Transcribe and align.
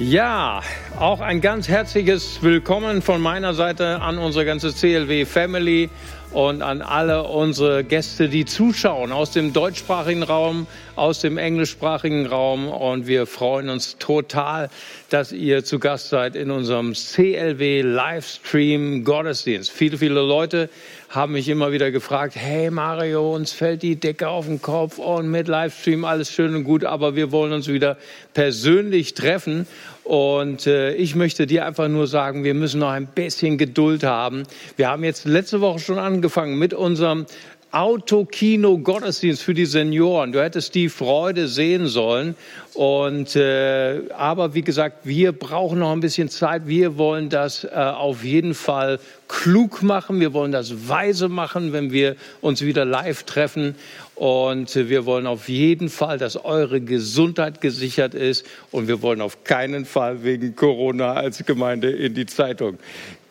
Ja, 0.00 0.62
auch 0.96 1.20
ein 1.20 1.40
ganz 1.40 1.66
herzliches 1.66 2.40
Willkommen 2.40 3.02
von 3.02 3.20
meiner 3.20 3.52
Seite 3.52 4.00
an 4.00 4.18
unsere 4.18 4.44
ganze 4.44 4.72
CLW 4.72 5.24
Family 5.24 5.90
und 6.32 6.62
an 6.62 6.82
alle 6.82 7.24
unsere 7.24 7.84
Gäste, 7.84 8.28
die 8.28 8.44
zuschauen 8.44 9.12
aus 9.12 9.30
dem 9.30 9.52
deutschsprachigen 9.52 10.22
Raum, 10.22 10.66
aus 10.94 11.20
dem 11.20 11.38
englischsprachigen 11.38 12.26
Raum. 12.26 12.68
Und 12.68 13.06
wir 13.06 13.26
freuen 13.26 13.70
uns 13.70 13.96
total, 13.98 14.68
dass 15.10 15.32
ihr 15.32 15.64
zu 15.64 15.78
Gast 15.78 16.10
seid 16.10 16.36
in 16.36 16.50
unserem 16.50 16.92
CLW 16.92 17.82
Livestream 17.82 19.04
Gottesdienst. 19.04 19.70
Viele, 19.70 19.96
viele 19.96 20.20
Leute 20.20 20.68
haben 21.08 21.32
mich 21.32 21.48
immer 21.48 21.72
wieder 21.72 21.90
gefragt, 21.90 22.34
hey 22.36 22.70
Mario, 22.70 23.34
uns 23.34 23.52
fällt 23.52 23.82
die 23.82 23.96
Decke 23.96 24.28
auf 24.28 24.46
den 24.46 24.60
Kopf 24.60 24.98
und 24.98 25.30
mit 25.30 25.48
Livestream 25.48 26.04
alles 26.04 26.30
schön 26.30 26.54
und 26.54 26.64
gut, 26.64 26.84
aber 26.84 27.16
wir 27.16 27.32
wollen 27.32 27.52
uns 27.52 27.68
wieder 27.68 27.96
persönlich 28.34 29.14
treffen. 29.14 29.66
Und 30.08 30.66
äh, 30.66 30.94
ich 30.94 31.16
möchte 31.16 31.46
dir 31.46 31.66
einfach 31.66 31.86
nur 31.86 32.06
sagen, 32.06 32.42
wir 32.42 32.54
müssen 32.54 32.80
noch 32.80 32.88
ein 32.88 33.08
bisschen 33.08 33.58
Geduld 33.58 34.04
haben. 34.04 34.44
Wir 34.78 34.88
haben 34.88 35.04
jetzt 35.04 35.26
letzte 35.26 35.60
Woche 35.60 35.80
schon 35.80 35.98
angefangen 35.98 36.58
mit 36.58 36.72
unserem 36.72 37.26
Autokino-Gottesdienst 37.72 39.42
für 39.42 39.52
die 39.52 39.66
Senioren. 39.66 40.32
Du 40.32 40.42
hättest 40.42 40.74
die 40.74 40.88
Freude 40.88 41.46
sehen 41.46 41.88
sollen. 41.88 42.36
Und 42.72 43.36
äh, 43.36 44.00
aber 44.16 44.54
wie 44.54 44.62
gesagt, 44.62 45.00
wir 45.04 45.32
brauchen 45.32 45.80
noch 45.80 45.92
ein 45.92 46.00
bisschen 46.00 46.30
Zeit. 46.30 46.66
Wir 46.66 46.96
wollen 46.96 47.28
das 47.28 47.64
äh, 47.64 47.68
auf 47.68 48.24
jeden 48.24 48.54
Fall 48.54 49.00
klug 49.28 49.82
machen. 49.82 50.20
Wir 50.20 50.32
wollen 50.32 50.52
das 50.52 50.88
weise 50.88 51.28
machen, 51.28 51.72
wenn 51.72 51.92
wir 51.92 52.16
uns 52.40 52.62
wieder 52.62 52.84
live 52.84 53.22
treffen. 53.22 53.74
Und 54.14 54.74
wir 54.74 55.06
wollen 55.06 55.28
auf 55.28 55.48
jeden 55.48 55.90
Fall, 55.90 56.18
dass 56.18 56.36
eure 56.44 56.80
Gesundheit 56.80 57.60
gesichert 57.60 58.14
ist. 58.14 58.44
Und 58.72 58.88
wir 58.88 59.00
wollen 59.02 59.20
auf 59.20 59.44
keinen 59.44 59.84
Fall 59.84 60.24
wegen 60.24 60.56
Corona 60.56 61.12
als 61.12 61.44
Gemeinde 61.46 61.90
in 61.90 62.14
die 62.14 62.26
Zeitung. 62.26 62.78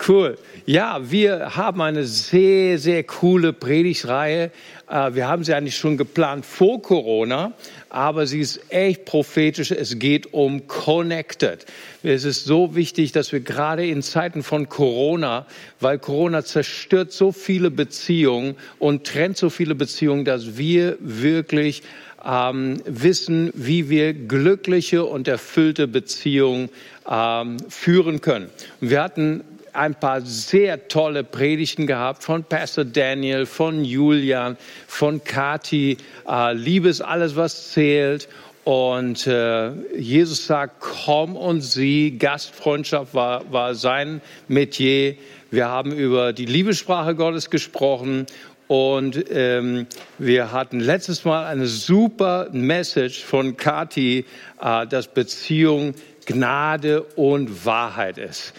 Cool. 0.08 0.38
Ja, 0.66 1.00
wir 1.10 1.58
haben 1.58 1.82
eine 1.82 2.04
sehr, 2.06 2.78
sehr 2.78 3.04
coole 3.04 3.52
Predigtreihe. 3.52 4.52
Äh, 4.90 5.14
wir 5.14 5.28
haben 5.28 5.44
sie 5.44 5.54
eigentlich 5.54 5.78
schon 5.78 5.98
geplant 5.98 6.46
vor 6.46 6.82
Corona 6.82 7.54
aber 7.90 8.28
sie 8.28 8.42
ist 8.42 8.60
echt 8.70 9.06
prophetisch. 9.06 9.72
Es 9.72 9.98
geht 10.00 10.34
um 10.34 10.68
Connected. 10.68 11.66
Es 12.04 12.26
ist 12.26 12.46
so 12.46 12.76
wichtig, 12.76 13.12
dass 13.12 13.32
wir 13.32 13.40
gerade 13.40 13.88
in 13.88 14.02
Zeiten 14.02 14.44
von 14.44 14.70
Corona, 14.70 15.46
weil 15.80 15.98
Corona 16.00 16.44
zerstört 16.44 17.12
so 17.12 17.32
viele 17.32 17.72
Beziehungen 17.72 18.56
und 18.80 19.06
trennt 19.06 19.38
so 19.38 19.50
viele 19.50 19.76
Beziehungen, 19.76 20.26
dass 20.26 20.58
wir 20.58 20.98
wirklich 21.00 21.84
ähm, 22.26 22.82
wissen, 22.86 23.52
wie 23.54 23.90
wir 23.90 24.14
glückliche 24.14 25.06
und 25.06 25.28
erfüllte 25.28 25.88
Beziehungen 25.88 26.70
ähm, 27.10 27.58
führen 27.70 28.22
können. 28.22 28.50
Wir 28.82 29.02
hatten 29.02 29.44
ein 29.74 29.96
paar 29.96 30.22
sehr 30.22 30.88
tolle 30.88 31.24
Predigten 31.24 31.88
gehabt 31.88 32.24
von 32.24 32.44
Pastor 32.44 32.86
Daniel, 32.86 33.46
von 33.46 33.84
Julian, 33.84 34.58
von 34.88 35.24
Kati. 35.24 35.98
Äh, 36.28 36.54
Liebe 36.54 36.90
ist 36.90 37.02
alles, 37.02 37.36
was 37.36 37.72
zählt. 37.72 38.28
Und 38.64 39.28
äh, 39.28 39.72
Jesus 39.98 40.46
sagt, 40.46 40.82
komm 40.82 41.38
und 41.38 41.62
sieh. 41.62 42.12
Gastfreundschaft 42.12 43.14
war, 43.14 43.52
war 43.52 43.76
sein 43.76 44.22
Metier. 44.48 45.16
Wir 45.52 45.70
haben 45.70 45.94
über 45.94 46.34
die 46.34 46.46
Liebessprache 46.46 47.16
Gottes 47.16 47.50
gesprochen 47.50 48.26
und 48.68 49.24
ähm, 49.32 49.88
wir 50.18 50.52
hatten 50.52 50.82
letztes 50.82 51.24
Mal 51.24 51.46
eine 51.46 51.68
super 51.68 52.50
Message 52.52 53.24
von 53.24 53.56
Kati, 53.56 54.26
äh, 54.62 54.88
dass 54.88 55.08
Beziehung 55.08 55.94
Gnade 56.26 57.04
und 57.16 57.66
Wahrheit 57.66 58.18
ist. 58.18 58.54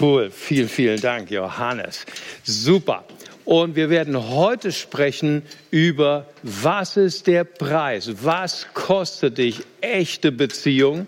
Cool, 0.00 0.30
vielen, 0.30 0.68
vielen 0.68 1.00
Dank, 1.00 1.30
Johannes. 1.30 2.04
Super. 2.44 3.04
Und 3.44 3.76
wir 3.76 3.88
werden 3.90 4.28
heute 4.28 4.72
sprechen 4.72 5.42
über, 5.70 6.26
was 6.42 6.96
ist 6.96 7.28
der 7.28 7.44
Preis? 7.44 8.10
Was 8.22 8.66
kostet 8.74 9.38
dich 9.38 9.62
echte 9.80 10.32
Beziehung? 10.32 11.06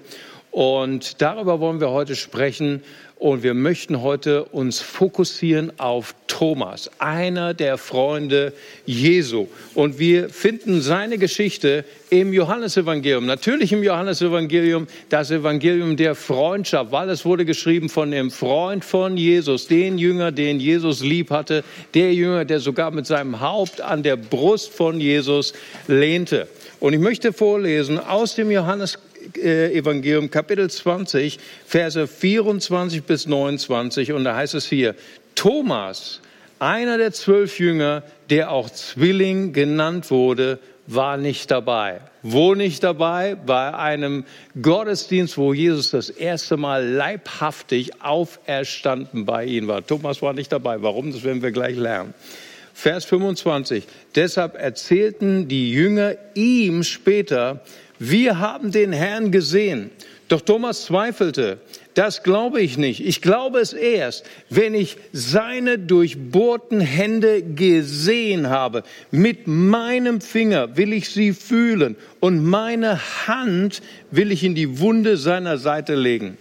Und 0.53 1.21
darüber 1.21 1.59
wollen 1.59 1.81
wir 1.81 1.91
heute 1.91 2.15
sprechen. 2.15 2.83
Und 3.19 3.43
wir 3.43 3.55
möchten 3.55 4.01
heute 4.01 4.45
uns 4.45 4.81
fokussieren 4.81 5.73
auf 5.79 6.15
Thomas, 6.29 6.89
einer 7.01 7.53
der 7.53 7.77
Freunde 7.77 8.53
Jesu. 8.87 9.49
Und 9.75 9.99
wir 9.99 10.29
finden 10.29 10.81
seine 10.83 11.19
Geschichte 11.19 11.84
im 12.11 12.33
Johannesevangelium. 12.33 13.27
Natürlich 13.27 13.73
im 13.73 13.83
Johannesevangelium 13.83 14.87
das 15.09 15.33
Evangelium 15.33 15.97
der 15.97 16.15
Freundschaft, 16.15 16.93
weil 16.93 17.11
es 17.11 17.25
wurde 17.25 17.45
geschrieben 17.45 17.89
von 17.89 18.12
dem 18.12 18.31
Freund 18.31 18.84
von 18.84 19.17
Jesus, 19.17 19.67
den 19.67 19.99
Jünger, 19.99 20.31
den 20.31 20.61
Jesus 20.61 21.01
lieb 21.01 21.31
hatte, 21.31 21.65
der 21.95 22.15
Jünger, 22.15 22.45
der 22.45 22.61
sogar 22.61 22.93
mit 22.93 23.07
seinem 23.07 23.41
Haupt 23.41 23.81
an 23.81 24.05
der 24.05 24.17
Brust 24.17 24.73
von 24.73 25.01
Jesus 25.01 25.55
lehnte. 25.89 26.47
Und 26.78 26.93
ich 26.93 27.01
möchte 27.01 27.33
vorlesen 27.33 27.99
aus 27.99 28.37
dem 28.37 28.53
Johannes 28.53 29.01
Evangelium 29.37 30.31
Kapitel 30.31 30.71
20, 30.71 31.39
Verse 31.66 32.06
24 32.06 33.03
bis 33.03 33.27
29 33.27 34.12
und 34.12 34.25
da 34.25 34.37
heißt 34.37 34.55
es 34.55 34.66
hier, 34.66 34.94
Thomas, 35.34 36.21
einer 36.59 36.99
der 36.99 37.12
zwölf 37.12 37.59
Jünger, 37.61 38.03
der 38.31 38.50
auch 38.50 38.71
Zwilling 38.71 39.53
genannt 39.53 40.11
wurde, 40.11 40.59
war 40.89 41.19
nicht 41.19 41.50
dabei. 41.50 42.00
Wo 42.22 42.55
nicht 42.55 42.83
dabei? 42.83 43.34
Bei 43.34 43.75
einem 43.75 44.25
Gottesdienst, 44.61 45.37
wo 45.37 45.53
Jesus 45.53 45.91
das 45.91 46.09
erste 46.09 46.56
Mal 46.56 46.84
leibhaftig 46.84 48.03
auferstanden 48.03 49.27
bei 49.27 49.45
ihnen 49.45 49.69
war. 49.69 49.87
Thomas 49.87 50.22
war 50.22 50.33
nicht 50.33 50.50
dabei. 50.50 50.83
Warum? 50.83 51.12
Das 51.12 51.25
werden 51.25 51.43
wir 51.43 51.53
gleich 51.53 51.77
lernen. 51.77 52.15
Vers 52.72 53.05
25. 53.05 53.84
Deshalb 54.15 54.55
erzählten 54.55 55.49
die 55.49 55.71
Jünger 55.72 56.15
ihm 56.34 56.84
später, 56.84 57.60
wir 57.98 58.38
haben 58.38 58.70
den 58.70 58.92
Herrn 58.92 59.31
gesehen. 59.32 59.91
Doch 60.28 60.42
Thomas 60.42 60.84
zweifelte. 60.84 61.59
Das 61.94 62.22
glaube 62.22 62.60
ich 62.60 62.78
nicht. 62.78 63.04
Ich 63.04 63.22
glaube 63.22 63.59
es 63.59 63.72
erst, 63.72 64.25
wenn 64.50 64.75
ich 64.75 64.98
seine 65.12 65.78
durchbohrten 65.78 66.81
Hände 66.81 67.42
gesehen 67.42 68.50
habe. 68.50 68.84
Mit 69.10 69.47
meinem 69.48 70.20
Finger 70.20 70.76
will 70.76 70.92
ich 70.92 71.09
sie 71.09 71.32
fühlen 71.32 71.97
und 72.20 72.44
meine 72.44 73.00
Hand 73.26 73.82
will 74.10 74.30
ich 74.30 74.44
in 74.44 74.54
die 74.54 74.78
Wunde 74.78 75.16
seiner 75.16 75.59
Seite 75.59 75.94
legen. 75.94 76.36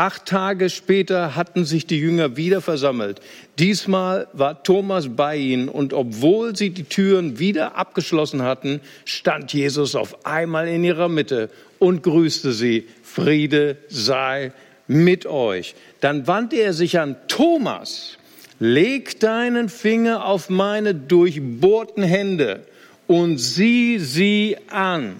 Acht 0.00 0.24
Tage 0.24 0.70
später 0.70 1.36
hatten 1.36 1.66
sich 1.66 1.86
die 1.86 1.98
Jünger 1.98 2.38
wieder 2.38 2.62
versammelt. 2.62 3.20
Diesmal 3.58 4.28
war 4.32 4.62
Thomas 4.62 5.08
bei 5.14 5.36
ihnen 5.36 5.68
und 5.68 5.92
obwohl 5.92 6.56
sie 6.56 6.70
die 6.70 6.84
Türen 6.84 7.38
wieder 7.38 7.76
abgeschlossen 7.76 8.40
hatten, 8.40 8.80
stand 9.04 9.52
Jesus 9.52 9.94
auf 9.94 10.24
einmal 10.24 10.68
in 10.68 10.84
ihrer 10.84 11.10
Mitte 11.10 11.50
und 11.78 12.02
grüßte 12.02 12.52
sie. 12.52 12.88
Friede 13.02 13.76
sei 13.90 14.52
mit 14.86 15.26
euch. 15.26 15.74
Dann 16.00 16.26
wandte 16.26 16.56
er 16.56 16.72
sich 16.72 16.98
an 16.98 17.16
Thomas. 17.28 18.16
Leg 18.58 19.20
deinen 19.20 19.68
Finger 19.68 20.24
auf 20.24 20.48
meine 20.48 20.94
durchbohrten 20.94 22.04
Hände 22.04 22.64
und 23.06 23.36
sieh 23.36 23.98
sie 23.98 24.56
an. 24.70 25.16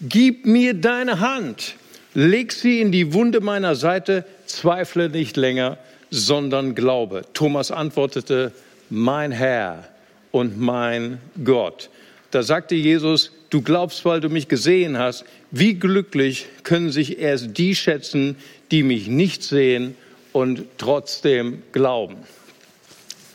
Gib 0.00 0.46
mir 0.46 0.74
deine 0.74 1.20
Hand 1.20 1.76
Leg 2.14 2.52
sie 2.52 2.80
in 2.80 2.90
die 2.90 3.12
Wunde 3.12 3.40
meiner 3.40 3.74
Seite, 3.76 4.24
zweifle 4.46 5.08
nicht 5.08 5.36
länger, 5.36 5.78
sondern 6.10 6.74
glaube. 6.74 7.22
Thomas 7.34 7.70
antwortete, 7.70 8.52
mein 8.88 9.30
Herr 9.30 9.88
und 10.32 10.58
mein 10.58 11.20
Gott. 11.44 11.88
Da 12.32 12.42
sagte 12.42 12.74
Jesus, 12.74 13.32
du 13.50 13.62
glaubst, 13.62 14.04
weil 14.04 14.20
du 14.20 14.28
mich 14.28 14.48
gesehen 14.48 14.98
hast. 14.98 15.24
Wie 15.50 15.74
glücklich 15.74 16.46
können 16.62 16.90
sich 16.90 17.18
erst 17.18 17.58
die 17.58 17.74
schätzen, 17.74 18.36
die 18.70 18.82
mich 18.82 19.08
nicht 19.08 19.42
sehen 19.42 19.96
und 20.32 20.62
trotzdem 20.78 21.62
glauben. 21.72 22.16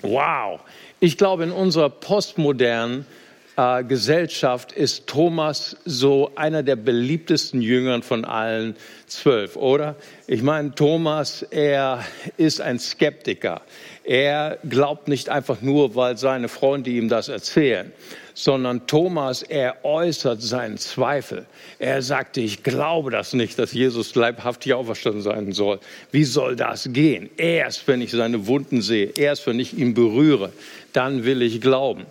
Wow. 0.02 0.62
Ich 1.00 1.18
glaube, 1.18 1.44
in 1.44 1.52
unserer 1.52 1.90
postmodernen 1.90 3.06
äh, 3.58 3.84
Gesellschaft 3.84 4.72
ist 4.72 5.08
Thomas 5.08 5.78
so 5.86 6.32
einer 6.36 6.64
der 6.64 6.76
beliebtesten 6.76 7.62
Jüngern 7.62 8.04
von 8.04 8.26
allen 8.26 8.76
zwölf, 9.08 9.56
oder? 9.56 9.96
Ich 10.28 10.42
meine, 10.42 10.74
Thomas, 10.76 11.44
er 11.44 12.04
ist 12.38 12.62
ein 12.62 12.80
Skeptiker. 12.80 13.62
Er 14.04 14.58
glaubt 14.68 15.08
nicht 15.08 15.30
einfach 15.30 15.62
nur, 15.62 15.96
weil 15.96 16.18
seine 16.18 16.48
Freunde 16.48 16.90
ihm 16.90 17.10
das 17.10 17.30
erzählen, 17.30 17.92
sondern 18.34 18.86
Thomas, 18.86 19.42
er 19.42 19.84
äußert 19.84 20.42
seinen 20.42 20.78
Zweifel. 20.78 21.46
Er 21.80 22.02
sagte, 22.02 22.42
ich 22.42 22.62
glaube 22.62 23.10
das 23.10 23.34
nicht, 23.34 23.58
dass 23.58 23.74
Jesus 23.74 24.14
leibhaftig 24.14 24.74
auferstanden 24.74 25.22
sein 25.22 25.54
soll. 25.54 25.80
Wie 26.12 26.26
soll 26.26 26.56
das 26.56 26.90
gehen? 26.92 27.30
Erst 27.38 27.88
wenn 27.88 28.02
ich 28.02 28.12
seine 28.12 28.46
Wunden 28.48 28.82
sehe, 28.82 29.12
erst 29.16 29.48
wenn 29.48 29.60
ich 29.60 29.78
ihn 29.78 29.94
berühre, 29.94 30.52
dann 30.94 31.24
will 31.24 31.42
ich 31.42 31.62
glauben. 31.62 32.06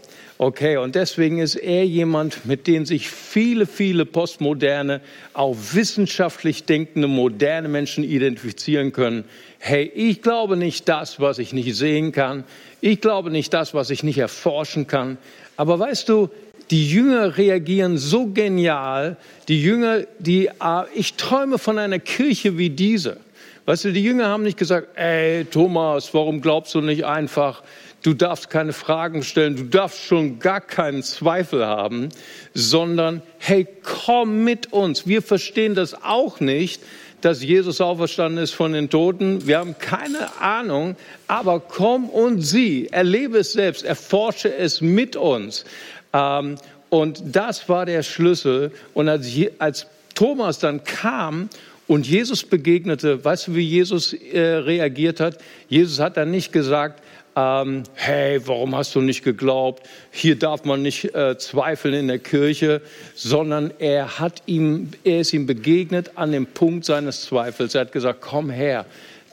Okay, 0.44 0.76
und 0.76 0.94
deswegen 0.94 1.38
ist 1.38 1.55
er 1.55 1.87
jemand, 1.87 2.44
mit 2.44 2.67
dem 2.67 2.85
sich 2.85 3.08
viele, 3.08 3.64
viele 3.64 4.05
postmoderne, 4.05 5.00
auch 5.32 5.56
wissenschaftlich 5.73 6.64
denkende, 6.64 7.08
moderne 7.08 7.67
Menschen 7.69 8.05
identifizieren 8.05 8.93
können. 8.93 9.25
Hey, 9.58 9.91
ich 9.94 10.20
glaube 10.20 10.58
nicht 10.58 10.87
das, 10.87 11.19
was 11.19 11.38
ich 11.38 11.55
nicht 11.55 11.75
sehen 11.75 12.12
kann. 12.12 12.44
Ich 12.82 13.00
glaube 13.00 13.31
nicht 13.31 13.55
das, 13.55 13.73
was 13.73 13.88
ich 13.88 14.02
nicht 14.02 14.19
erforschen 14.19 14.87
kann. 14.87 15.17
Aber 15.56 15.79
weißt 15.79 16.11
du, 16.11 16.29
die 16.70 16.91
Jünger 16.91 17.38
reagieren 17.38 17.96
so 17.96 18.26
genial. 18.26 19.17
Die 19.49 19.62
Jünger, 19.62 20.00
die, 20.19 20.50
ah, 20.61 20.85
ich 20.94 21.14
träume 21.14 21.56
von 21.56 21.79
einer 21.79 22.00
Kirche 22.00 22.58
wie 22.58 22.69
diese. 22.69 23.17
Weißt 23.64 23.87
du, 23.87 23.93
die 23.93 24.05
Jünger 24.05 24.29
haben 24.29 24.43
nicht 24.43 24.58
gesagt, 24.58 24.88
ey, 24.99 25.46
Thomas, 25.46 26.12
warum 26.12 26.43
glaubst 26.43 26.75
du 26.75 26.82
nicht 26.82 27.06
einfach? 27.06 27.62
Du 28.05 28.12
darfst 28.12 28.51
keine 28.51 28.75
Fragen 28.75 29.23
stellen, 29.23 29.56
du 29.56 29.65
darfst 29.65 30.05
schon 30.05 30.39
gar 30.39 30.61
keinen 30.61 31.03
Zweifel 31.03 31.65
haben, 31.65 32.11
sondern 32.53 33.23
hey, 33.39 33.67
komm 33.83 34.45
mit 34.45 34.75
uns. 34.75 35.06
Wir 35.06 35.23
verstehen 35.23 35.75
das 35.75 35.95
auch 36.03 36.39
nicht, 36.39 36.83
dass 37.23 37.43
Jesus 37.43 37.81
auferstanden 37.81 38.45
ist 38.45 38.53
von 38.53 38.75
den 38.75 38.91
Toten. 38.91 39.47
Wir 39.47 39.59
haben 39.59 39.79
keine 39.79 40.39
Ahnung, 40.39 40.97
aber 41.29 41.61
komm 41.61 42.11
und 42.11 42.43
sieh, 42.43 42.89
erlebe 42.89 43.39
es 43.39 43.55
selbst, 43.55 43.83
erforsche 43.83 44.55
es 44.55 44.83
mit 44.83 45.17
uns. 45.17 45.65
Ähm, 46.12 46.56
und 46.91 47.23
das 47.25 47.71
war 47.71 47.87
der 47.87 48.03
Schlüssel. 48.03 48.71
Und 48.93 49.09
als, 49.09 49.31
als 49.59 49.87
Thomas 50.15 50.59
dann 50.59 50.85
kam 50.85 51.49
und 51.87 52.06
Jesus 52.06 52.45
begegnete, 52.45 53.25
weißt 53.25 53.49
du, 53.49 53.55
wie 53.55 53.67
Jesus 53.67 54.12
äh, 54.12 54.41
reagiert 54.41 55.21
hat? 55.21 55.39
Jesus 55.71 56.01
hat 56.01 56.19
dann 56.19 56.31
nicht 56.31 56.53
gesagt, 56.53 57.03
ähm, 57.37 57.83
hey, 57.95 58.41
warum 58.47 58.77
hast 58.77 58.95
du 58.95 59.01
nicht 59.01 59.25
geglaubt? 59.25 59.87
Hier 60.11 60.39
darf 60.39 60.65
man 60.65 60.83
nicht 60.83 61.15
äh, 61.15 61.37
zweifeln 61.37 61.95
in 61.95 62.09
der 62.09 62.21
Kirche, 62.21 62.81
sondern 63.15 63.73
er 63.79 64.21
hat 64.21 64.43
ihm, 64.47 64.91
er 65.03 65.21
ist 65.21 65.33
ihm 65.33 65.47
begegnet 65.47 66.13
an 66.15 66.33
dem 66.33 66.47
Punkt 66.47 66.85
seines 66.85 67.23
Zweifels. 67.23 67.75
Er 67.75 67.83
hat 67.83 67.93
gesagt, 67.93 68.21
komm 68.21 68.51
her, 68.51 68.87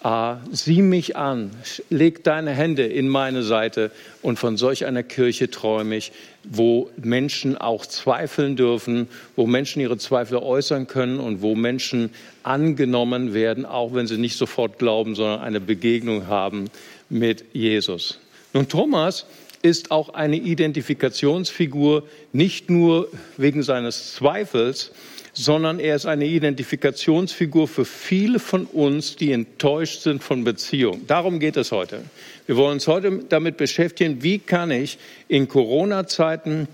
äh, 0.03 0.33
sieh 0.51 0.81
mich 0.81 1.15
an, 1.15 1.51
leg 1.92 2.24
deine 2.24 2.51
Hände 2.51 2.88
in 2.88 3.07
meine 3.07 3.44
Seite 3.44 3.92
und 4.24 4.39
von 4.39 4.57
solch 4.57 4.88
einer 4.88 5.04
Kirche 5.04 5.51
träume 5.51 5.95
ich, 5.95 6.12
wo 6.44 6.89
Menschen 6.97 7.56
auch 7.56 7.86
zweifeln 7.86 8.56
dürfen, 8.56 9.09
wo 9.36 9.45
Menschen 9.45 9.80
ihre 9.80 10.00
Zweifel 10.00 10.38
äußern 10.38 10.88
können 10.88 11.19
und 11.19 11.44
wo 11.44 11.54
Menschen 11.54 12.09
angenommen 12.42 13.36
werden, 13.36 13.63
auch 13.68 13.94
wenn 13.94 14.07
sie 14.07 14.18
nicht 14.18 14.38
sofort 14.38 14.80
glauben, 14.80 15.13
sondern 15.13 15.42
eine 15.42 15.59
Begegnung 15.59 16.25
haben 16.25 16.71
mit 17.11 17.45
Jesus. 17.53 18.19
Nun, 18.53 18.67
Thomas 18.67 19.25
ist 19.61 19.91
auch 19.91 20.09
eine 20.09 20.37
Identifikationsfigur, 20.37 22.07
nicht 22.33 22.69
nur 22.69 23.09
wegen 23.37 23.61
seines 23.61 24.15
Zweifels, 24.15 24.91
sondern 25.33 25.79
er 25.79 25.95
ist 25.95 26.05
eine 26.05 26.25
Identifikationsfigur 26.25 27.67
für 27.67 27.85
viele 27.85 28.39
von 28.39 28.65
uns, 28.65 29.15
die 29.15 29.31
enttäuscht 29.31 30.01
sind 30.01 30.23
von 30.23 30.43
Beziehungen. 30.43 31.05
Darum 31.07 31.39
geht 31.39 31.57
es 31.57 31.71
heute. 31.71 32.03
Wir 32.47 32.57
wollen 32.57 32.73
uns 32.73 32.87
heute 32.87 33.23
damit 33.29 33.57
beschäftigen, 33.57 34.23
wie 34.23 34.39
kann 34.39 34.71
ich 34.71 34.97
in 35.27 35.47
Corona-Zeiten 35.47 36.67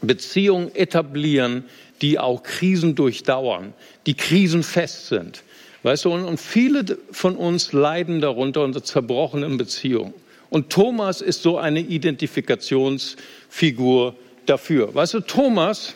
Beziehungen 0.00 0.74
etablieren, 0.74 1.64
die 2.02 2.18
auch 2.18 2.42
Krisen 2.42 2.94
durchdauern, 2.94 3.74
die 4.06 4.14
krisenfest 4.14 5.08
sind. 5.08 5.42
Weißt 5.82 6.04
du, 6.04 6.12
und 6.12 6.38
viele 6.38 6.98
von 7.12 7.36
uns 7.36 7.72
leiden 7.72 8.20
darunter 8.20 8.62
unter 8.62 8.82
zerbrochenen 8.82 9.58
Beziehungen. 9.58 10.14
Und 10.50 10.70
Thomas 10.70 11.20
ist 11.20 11.42
so 11.42 11.58
eine 11.58 11.80
Identifikationsfigur 11.80 14.14
dafür. 14.46 14.94
Weißt 14.94 15.12
du, 15.14 15.20
Thomas, 15.20 15.94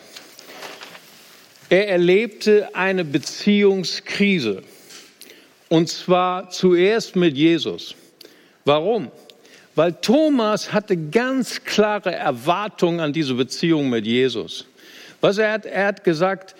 er 1.69 1.89
erlebte 1.89 2.75
eine 2.75 3.03
Beziehungskrise. 3.03 4.61
Und 5.69 5.89
zwar 5.89 6.51
zuerst 6.51 7.15
mit 7.15 7.35
Jesus. 7.35 7.95
Warum? 8.63 9.09
Weil 9.75 9.93
Thomas 9.93 10.71
hatte 10.71 10.95
ganz 10.95 11.63
klare 11.63 12.13
Erwartungen 12.13 12.99
an 12.99 13.11
diese 13.11 13.33
Beziehung 13.33 13.89
mit 13.89 14.05
Jesus. 14.05 14.67
Was 15.19 15.39
er 15.39 15.51
hat, 15.51 15.65
er 15.65 15.87
hat 15.87 16.03
gesagt, 16.03 16.53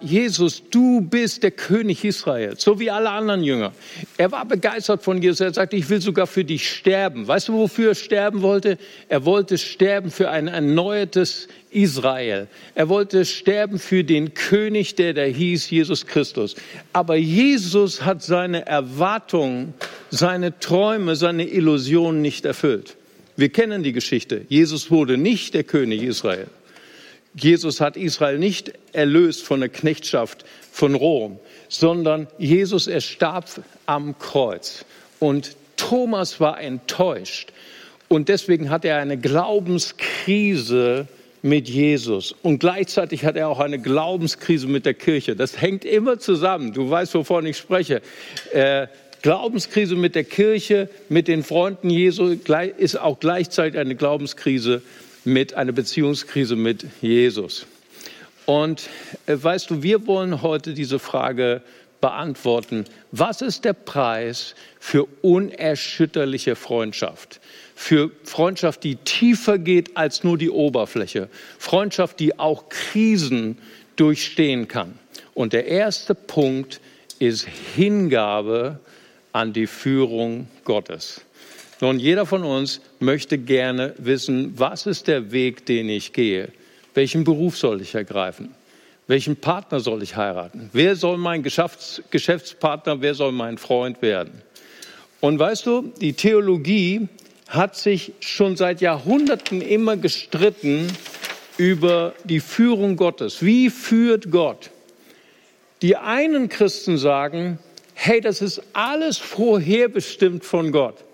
Jesus, 0.00 0.62
du 0.70 1.02
bist 1.02 1.42
der 1.42 1.50
König 1.50 2.02
Israel, 2.02 2.54
so 2.56 2.80
wie 2.80 2.90
alle 2.90 3.10
anderen 3.10 3.44
Jünger. 3.44 3.72
Er 4.16 4.32
war 4.32 4.46
begeistert 4.46 5.02
von 5.02 5.20
Jesus. 5.20 5.40
Er 5.40 5.52
sagte, 5.52 5.76
ich 5.76 5.90
will 5.90 6.00
sogar 6.00 6.26
für 6.26 6.42
dich 6.42 6.70
sterben. 6.70 7.28
Weißt 7.28 7.48
du, 7.48 7.52
wofür 7.52 7.90
er 7.90 7.94
sterben 7.94 8.40
wollte? 8.40 8.78
Er 9.10 9.26
wollte 9.26 9.58
sterben 9.58 10.10
für 10.10 10.30
ein 10.30 10.48
erneuertes 10.48 11.48
Israel. 11.70 12.48
Er 12.74 12.88
wollte 12.88 13.26
sterben 13.26 13.78
für 13.78 14.04
den 14.04 14.32
König, 14.32 14.94
der 14.94 15.12
da 15.12 15.22
hieß 15.24 15.68
Jesus 15.68 16.06
Christus. 16.06 16.54
Aber 16.94 17.16
Jesus 17.16 18.06
hat 18.06 18.22
seine 18.22 18.64
Erwartungen, 18.66 19.74
seine 20.08 20.58
Träume, 20.58 21.14
seine 21.14 21.46
Illusionen 21.46 22.22
nicht 22.22 22.46
erfüllt. 22.46 22.96
Wir 23.36 23.50
kennen 23.50 23.82
die 23.82 23.92
Geschichte. 23.92 24.46
Jesus 24.48 24.90
wurde 24.90 25.18
nicht 25.18 25.52
der 25.52 25.64
König 25.64 26.02
Israel. 26.02 26.46
Jesus 27.42 27.80
hat 27.80 27.96
Israel 27.96 28.38
nicht 28.38 28.72
erlöst 28.92 29.44
von 29.44 29.60
der 29.60 29.68
Knechtschaft 29.68 30.44
von 30.72 30.94
Rom, 30.94 31.38
sondern 31.68 32.26
Jesus, 32.38 32.86
er 32.86 33.00
starb 33.00 33.46
am 33.86 34.18
Kreuz. 34.18 34.84
Und 35.18 35.56
Thomas 35.76 36.40
war 36.40 36.60
enttäuscht. 36.60 37.52
Und 38.08 38.28
deswegen 38.28 38.70
hat 38.70 38.84
er 38.84 38.96
eine 38.96 39.18
Glaubenskrise 39.18 41.06
mit 41.42 41.68
Jesus. 41.68 42.34
Und 42.42 42.58
gleichzeitig 42.58 43.24
hat 43.24 43.36
er 43.36 43.48
auch 43.48 43.60
eine 43.60 43.78
Glaubenskrise 43.78 44.66
mit 44.66 44.86
der 44.86 44.94
Kirche. 44.94 45.36
Das 45.36 45.60
hängt 45.60 45.84
immer 45.84 46.18
zusammen. 46.18 46.72
Du 46.72 46.88
weißt, 46.90 47.14
wovon 47.14 47.46
ich 47.46 47.56
spreche. 47.56 48.02
Äh, 48.52 48.88
Glaubenskrise 49.22 49.96
mit 49.96 50.14
der 50.14 50.24
Kirche, 50.24 50.88
mit 51.08 51.28
den 51.28 51.42
Freunden 51.42 51.90
Jesu 51.90 52.36
ist 52.78 53.00
auch 53.00 53.18
gleichzeitig 53.18 53.78
eine 53.78 53.96
Glaubenskrise 53.96 54.76
mit 54.76 55.07
einer 55.54 55.72
Beziehungskrise 55.72 56.56
mit 56.56 56.86
Jesus. 57.00 57.66
Und 58.46 58.88
äh, 59.26 59.36
weißt 59.36 59.70
du, 59.70 59.82
wir 59.82 60.06
wollen 60.06 60.42
heute 60.42 60.74
diese 60.74 60.98
Frage 60.98 61.62
beantworten. 62.00 62.84
Was 63.12 63.42
ist 63.42 63.64
der 63.64 63.72
Preis 63.72 64.54
für 64.80 65.06
unerschütterliche 65.22 66.56
Freundschaft? 66.56 67.40
Für 67.74 68.10
Freundschaft, 68.24 68.84
die 68.84 68.96
tiefer 68.96 69.58
geht 69.58 69.96
als 69.96 70.24
nur 70.24 70.38
die 70.38 70.50
Oberfläche. 70.50 71.28
Freundschaft, 71.58 72.20
die 72.20 72.38
auch 72.38 72.68
Krisen 72.68 73.58
durchstehen 73.96 74.68
kann. 74.68 74.98
Und 75.34 75.52
der 75.52 75.66
erste 75.66 76.14
Punkt 76.14 76.80
ist 77.18 77.46
Hingabe 77.74 78.80
an 79.32 79.52
die 79.52 79.66
Führung 79.66 80.48
Gottes. 80.64 81.20
Nun, 81.80 82.00
jeder 82.00 82.26
von 82.26 82.42
uns 82.42 82.80
möchte 82.98 83.38
gerne 83.38 83.94
wissen, 83.98 84.52
was 84.56 84.86
ist 84.86 85.06
der 85.06 85.30
Weg, 85.30 85.64
den 85.66 85.88
ich 85.88 86.12
gehe? 86.12 86.48
Welchen 86.94 87.22
Beruf 87.22 87.56
soll 87.56 87.80
ich 87.80 87.94
ergreifen? 87.94 88.52
Welchen 89.06 89.36
Partner 89.36 89.78
soll 89.80 90.02
ich 90.02 90.16
heiraten? 90.16 90.70
Wer 90.72 90.96
soll 90.96 91.16
mein 91.16 91.42
Geschäfts 91.42 92.02
Geschäftspartner, 92.10 93.00
wer 93.00 93.14
soll 93.14 93.32
mein 93.32 93.56
Freund 93.58 94.02
werden? 94.02 94.42
Und 95.20 95.38
weißt 95.38 95.66
du, 95.66 95.92
die 96.00 96.12
Theologie 96.12 97.08
hat 97.48 97.76
sich 97.76 98.12
schon 98.20 98.56
seit 98.56 98.80
Jahrhunderten 98.80 99.62
immer 99.62 99.96
gestritten 99.96 100.88
über 101.56 102.14
die 102.24 102.40
Führung 102.40 102.96
Gottes. 102.96 103.42
Wie 103.42 103.70
führt 103.70 104.30
Gott? 104.30 104.70
Die 105.80 105.96
einen 105.96 106.48
Christen 106.48 106.98
sagen, 106.98 107.58
hey, 107.94 108.20
das 108.20 108.42
ist 108.42 108.62
alles 108.74 109.16
vorherbestimmt 109.18 110.44
von 110.44 110.72
Gott. 110.72 111.04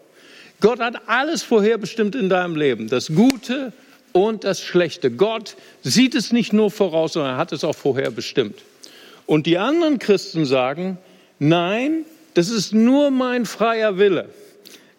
Gott 0.61 0.80
hat 0.80 1.08
alles 1.08 1.42
vorherbestimmt 1.42 2.14
in 2.14 2.28
deinem 2.28 2.56
Leben, 2.56 2.88
das 2.88 3.08
Gute 3.08 3.73
und 4.12 4.44
das 4.44 4.62
Schlechte. 4.62 5.11
Gott 5.11 5.56
sieht 5.82 6.14
es 6.14 6.32
nicht 6.32 6.52
nur 6.52 6.70
voraus, 6.70 7.14
sondern 7.14 7.37
hat 7.37 7.52
es 7.52 7.64
auch 7.64 7.75
vorherbestimmt. 7.75 8.62
Und 9.26 9.46
die 9.46 9.58
anderen 9.58 9.99
Christen 9.99 10.44
sagen, 10.44 10.99
nein, 11.38 12.04
das 12.34 12.49
ist 12.49 12.73
nur 12.73 13.11
mein 13.11 13.46
freier 13.46 13.99
Wille. 13.99 14.28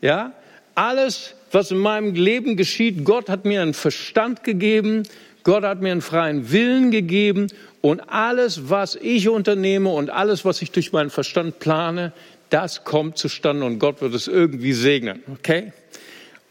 Ja, 0.02 0.34
alles, 0.76 1.34
was 1.52 1.72
in 1.72 1.78
meinem 1.78 2.14
Leben 2.14 2.58
geschieht, 2.58 3.06
Gott 3.06 3.30
hat 3.30 3.46
mir 3.46 3.62
einen 3.62 3.74
Verstand 3.74 4.44
gegeben, 4.44 5.04
Gott 5.44 5.64
hat 5.64 5.82
mir 5.82 5.92
einen 5.92 6.02
freien 6.02 6.52
Willen 6.52 6.92
gegeben 6.92 7.48
und 7.82 8.10
alles, 8.10 8.70
was 8.70 8.96
ich 8.96 9.30
unternehme 9.30 9.90
und 9.90 10.10
alles, 10.10 10.44
was 10.44 10.62
ich 10.62 10.72
durch 10.72 10.92
meinen 10.92 11.12
Verstand 11.12 11.60
plane, 11.60 12.14
das 12.50 12.84
kommt 12.84 13.18
zustande 13.18 13.66
und 13.66 13.80
Gott 13.80 14.02
wird 14.02 14.14
es 14.14 14.28
irgendwie 14.28 14.74
segnen. 14.74 15.24
Okay? 15.34 15.74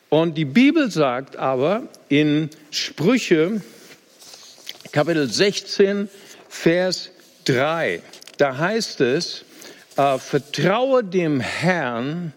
Und 0.09 0.37
die 0.37 0.45
Bibel 0.45 0.91
sagt 0.91 1.37
aber 1.37 1.89
in 2.09 2.51
Sprüche 2.71 3.61
Kapitel 4.93 5.29
16, 5.29 6.09
Vers 6.49 7.11
3, 7.47 8.01
da 8.39 8.57
heißt 8.57 9.01
es, 9.01 9.45
äh, 9.97 10.19
vertraue 10.19 11.03
dem 11.03 11.41
Herrn 11.41 12.33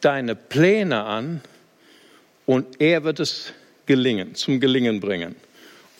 deine 0.00 0.34
Pläne 0.34 1.04
an 1.04 1.42
und 2.46 2.80
er 2.80 3.04
wird 3.04 3.20
es 3.20 3.52
gelingen, 3.86 4.34
zum 4.34 4.58
Gelingen 4.58 5.00
bringen. 5.00 5.36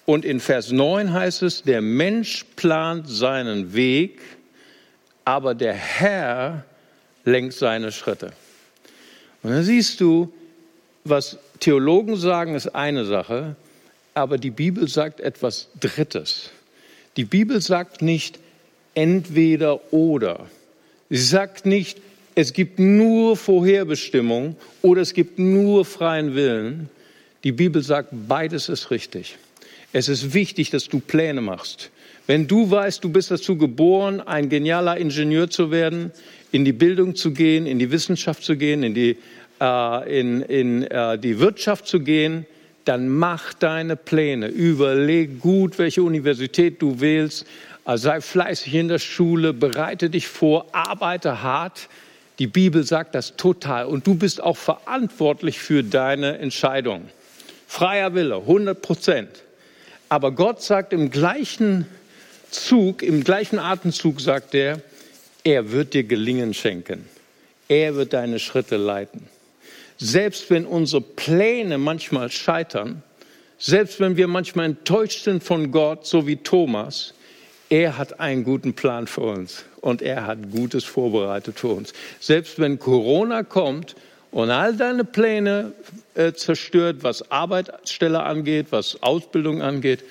Und 0.06 0.25
in 0.25 0.40
Vers 0.40 0.72
9 0.72 1.12
heißt 1.12 1.42
es, 1.42 1.62
der 1.62 1.82
Mensch 1.82 2.44
plant 2.56 3.08
seinen 3.08 3.75
Weg, 3.75 4.20
aber 5.25 5.54
der 5.54 5.75
Herr 5.75 6.64
lenkt 7.24 7.54
seine 7.54 7.92
Schritte. 7.92 8.32
Und 9.42 9.50
dann 9.50 9.64
siehst 9.64 10.00
du, 10.00 10.32
was 11.04 11.38
Theologen 11.60 12.16
sagen, 12.16 12.54
ist 12.54 12.74
eine 12.74 13.04
Sache, 13.04 13.56
aber 14.14 14.38
die 14.38 14.50
Bibel 14.50 14.88
sagt 14.88 15.20
etwas 15.20 15.68
Drittes. 15.80 16.50
Die 17.16 17.24
Bibel 17.24 17.60
sagt 17.60 18.02
nicht 18.02 18.38
entweder 18.94 19.92
oder. 19.92 20.46
Sie 21.10 21.16
sagt 21.16 21.66
nicht, 21.66 22.00
es 22.34 22.52
gibt 22.52 22.78
nur 22.78 23.36
Vorherbestimmung 23.36 24.56
oder 24.80 25.02
es 25.02 25.12
gibt 25.12 25.38
nur 25.38 25.84
freien 25.84 26.34
Willen. 26.34 26.88
Die 27.44 27.52
Bibel 27.52 27.82
sagt, 27.82 28.10
beides 28.12 28.68
ist 28.68 28.90
richtig. 28.90 29.36
Es 29.92 30.08
ist 30.08 30.32
wichtig, 30.32 30.70
dass 30.70 30.88
du 30.88 31.00
Pläne 31.00 31.42
machst. 31.42 31.90
Wenn 32.26 32.46
du 32.46 32.70
weißt, 32.70 33.02
du 33.02 33.10
bist 33.10 33.30
dazu 33.30 33.56
geboren, 33.56 34.20
ein 34.20 34.48
genialer 34.48 34.96
Ingenieur 34.96 35.50
zu 35.50 35.70
werden, 35.70 36.12
in 36.52 36.64
die 36.64 36.72
Bildung 36.72 37.16
zu 37.16 37.32
gehen, 37.32 37.66
in 37.66 37.78
die 37.78 37.90
Wissenschaft 37.90 38.44
zu 38.44 38.56
gehen, 38.56 38.84
in 38.84 38.94
die, 38.94 39.16
äh, 39.60 40.20
in, 40.20 40.42
in 40.42 40.84
äh, 40.84 41.18
die 41.18 41.40
Wirtschaft 41.40 41.86
zu 41.86 42.00
gehen, 42.00 42.46
dann 42.84 43.08
mach 43.08 43.54
deine 43.54 43.96
Pläne. 43.96 44.48
Überleg 44.48 45.40
gut, 45.40 45.78
welche 45.78 46.02
Universität 46.02 46.80
du 46.80 47.00
wählst. 47.00 47.46
Also 47.84 48.04
sei 48.04 48.20
fleißig 48.20 48.74
in 48.74 48.88
der 48.88 48.98
Schule, 49.00 49.52
bereite 49.52 50.08
dich 50.08 50.28
vor, 50.28 50.66
arbeite 50.72 51.42
hart. 51.42 51.88
Die 52.38 52.46
Bibel 52.46 52.84
sagt 52.84 53.14
das 53.14 53.36
total. 53.36 53.86
Und 53.86 54.06
du 54.06 54.14
bist 54.14 54.40
auch 54.40 54.56
verantwortlich 54.56 55.58
für 55.58 55.82
deine 55.82 56.38
Entscheidung. 56.38 57.02
Freier 57.66 58.14
Wille, 58.14 58.36
100 58.36 58.80
Prozent. 58.80 59.28
Aber 60.08 60.32
Gott 60.32 60.62
sagt 60.62 60.92
im 60.92 61.10
gleichen 61.10 61.86
Zug, 62.52 63.02
im 63.02 63.25
gleichen 63.25 63.59
Atemzug 63.59 64.21
sagt 64.21 64.54
er, 64.54 64.80
er 65.44 65.73
wird 65.73 65.94
dir 65.94 66.04
Gelingen 66.04 66.54
schenken. 66.54 67.06
Er 67.68 67.97
wird 67.97 68.12
deine 68.12 68.38
Schritte 68.38 68.76
leiten. 68.76 69.28
Selbst 69.99 70.50
wenn 70.50 70.66
unsere 70.66 71.00
Pläne 71.00 71.78
manchmal 71.78 72.30
scheitern, 72.30 73.02
selbst 73.59 74.00
wenn 74.00 74.16
wir 74.16 74.28
manchmal 74.28 74.66
enttäuscht 74.66 75.25
sind 75.25 75.42
von 75.42 75.71
Gott, 75.71 76.06
so 76.06 76.26
wie 76.26 76.37
Thomas, 76.37 77.14
er 77.68 77.97
hat 77.97 78.21
einen 78.21 78.44
guten 78.44 78.75
Plan 78.75 79.06
für 79.06 79.23
uns 79.23 79.64
und 79.80 80.02
er 80.02 80.26
hat 80.26 80.50
Gutes 80.50 80.85
vorbereitet 80.85 81.59
für 81.59 81.68
uns. 81.68 81.92
Selbst 82.21 82.59
wenn 82.59 82.78
Corona 82.78 83.44
kommt 83.44 83.94
und 84.30 84.50
all 84.50 84.76
deine 84.76 85.04
Pläne 85.04 85.73
äh, 86.14 86.32
zerstört, 86.32 86.99
was 87.02 87.30
Arbeitsstelle 87.30 88.23
angeht, 88.23 88.66
was 88.71 89.02
Ausbildung 89.02 89.62
angeht. 89.62 90.04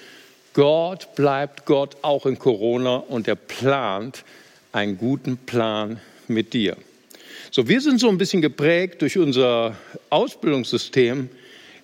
Gott 0.54 1.16
bleibt 1.16 1.66
Gott 1.66 1.98
auch 2.02 2.26
in 2.26 2.38
Corona 2.38 2.98
und 2.98 3.28
er 3.28 3.36
plant 3.36 4.24
einen 4.74 4.98
guten 4.98 5.38
Plan 5.38 6.00
mit 6.28 6.54
dir. 6.54 6.76
So, 7.52 7.68
wir 7.68 7.82
sind 7.82 8.00
so 8.00 8.10
ein 8.10 8.18
bisschen 8.18 8.42
geprägt 8.42 9.02
durch 9.02 9.18
unser 9.18 9.76
Ausbildungssystem. 10.10 11.30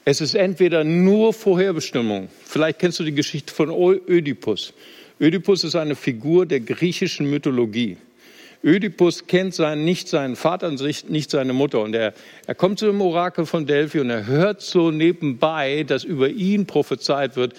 Es 0.06 0.22
ist 0.22 0.36
entweder 0.36 0.84
nur 0.84 1.34
Vorherbestimmung. 1.34 2.30
Vielleicht 2.46 2.80
kennst 2.80 3.00
du 3.00 3.04
die 3.04 3.14
Geschichte 3.14 3.54
von 3.54 3.70
Ödipus. 4.08 4.74
Ödipus 5.20 5.64
ist 5.64 5.76
eine 5.76 5.96
Figur 5.96 6.46
der 6.46 6.60
griechischen 6.60 7.30
Mythologie. 7.30 7.98
Ödipus 8.64 9.28
kennt 9.28 9.54
seinen, 9.54 9.86
nicht 9.86 10.08
seinen 10.08 10.36
Vater 10.36 10.68
und 10.68 11.10
nicht 11.10 11.32
seine 11.32 11.54
Mutter. 11.54 11.82
Und 11.82 11.96
er, 11.96 12.14
er 12.46 12.56
kommt 12.56 12.80
zu 12.80 12.86
dem 12.86 13.02
Orakel 13.02 13.46
von 13.46 13.66
Delphi 13.66 14.00
und 14.00 14.10
er 14.10 14.26
hört 14.26 14.62
so 14.62 14.92
nebenbei, 14.92 15.84
dass 15.84 16.04
über 16.04 16.30
ihn 16.30 16.66
prophezeit 16.66 17.36
wird, 17.36 17.54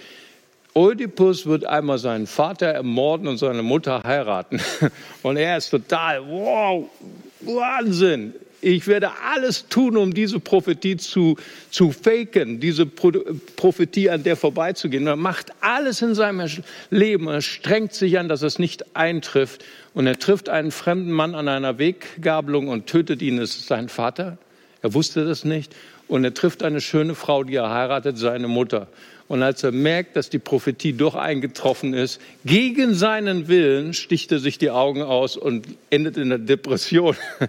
Ödipus 0.78 1.47
wird 1.47 1.64
einmal 1.64 1.99
seinen 1.99 2.26
Vater 2.26 2.66
ermorden 2.66 3.26
und 3.26 3.38
seine 3.38 3.62
Mutter 3.62 4.02
heiraten. 4.04 4.61
Und 5.23 5.37
er 5.37 5.56
ist 5.56 5.70
total, 5.70 6.26
wow, 6.28 6.88
Wahnsinn 7.40 8.35
ich 8.61 8.87
werde 8.87 9.11
alles 9.25 9.68
tun, 9.68 9.97
um 9.97 10.12
diese 10.12 10.40
Prophetie 10.40 10.97
zu, 10.97 11.37
zu 11.70 11.92
faken, 11.92 12.58
diese 12.58 12.87
Pro 12.87 13.12
Prophetie 13.56 14.11
an 14.11 14.25
der 14.25 14.37
vorbeizugehen. 14.37 15.06
Er 15.06 15.16
macht 15.16 15.52
alles 15.61 16.02
in 16.02 16.14
seinem 16.14 16.49
Leben. 16.90 17.28
Er 17.28 17.40
strengt 17.40 17.94
sich 17.94 18.18
an, 18.18 18.28
dass 18.28 18.42
es 18.42 18.58
nicht 18.58 18.97
eintrifft. 18.97 19.64
Und 19.94 20.06
er 20.06 20.18
trifft 20.18 20.49
einen 20.49 20.70
fremden 20.70 21.12
Mann 21.12 21.35
an 21.35 21.49
einer 21.49 21.78
Weggabelung 21.78 22.68
und 22.68 22.87
tötet 22.87 23.23
ihn. 23.23 23.38
Es 23.38 23.56
ist 23.56 23.68
sein 23.68 23.88
Vater. 23.88 24.38
Er 24.82 24.94
wusste 24.94 25.25
das 25.25 25.44
nicht. 25.44 25.75
Und 26.08 26.25
er 26.25 26.35
trifft 26.35 26.62
eine 26.62 26.80
schöne 26.80 27.14
Frau, 27.14 27.44
die 27.44 27.56
er 27.56 27.70
heiratet, 27.70 28.18
seine 28.18 28.49
Mutter. 28.49 28.88
Und 29.28 29.42
als 29.42 29.62
er 29.62 29.73
merkt, 29.73 30.16
dass 30.16 30.30
die 30.30 30.38
Prophetie 30.38 30.94
doch 30.94 31.14
eingetroffen 31.14 31.92
ist, 31.92 32.18
gegen 32.47 32.94
seinen 32.94 33.47
Willen 33.47 33.92
sticht 33.92 34.32
er 34.32 34.38
sich 34.38 34.56
die 34.56 34.70
Augen 34.70 35.02
aus 35.02 35.37
und 35.37 35.66
endet 35.90 36.16
in 36.16 36.30
der 36.30 36.38
Depression. 36.38 37.16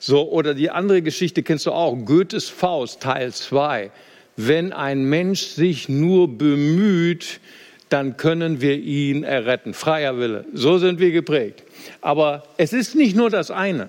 So, 0.00 0.30
oder 0.30 0.54
die 0.54 0.70
andere 0.70 1.02
Geschichte 1.02 1.42
kennst 1.42 1.66
du 1.66 1.72
auch, 1.72 1.96
Goethes 2.04 2.48
Faust, 2.48 3.00
Teil 3.00 3.32
2. 3.32 3.90
Wenn 4.36 4.72
ein 4.72 5.02
Mensch 5.02 5.42
sich 5.42 5.88
nur 5.88 6.28
bemüht, 6.38 7.40
dann 7.88 8.16
können 8.16 8.60
wir 8.60 8.76
ihn 8.78 9.24
erretten. 9.24 9.74
Freier 9.74 10.16
Wille. 10.18 10.44
So 10.52 10.78
sind 10.78 11.00
wir 11.00 11.10
geprägt. 11.10 11.64
Aber 12.00 12.44
es 12.58 12.72
ist 12.72 12.94
nicht 12.94 13.16
nur 13.16 13.28
das 13.28 13.50
eine. 13.50 13.88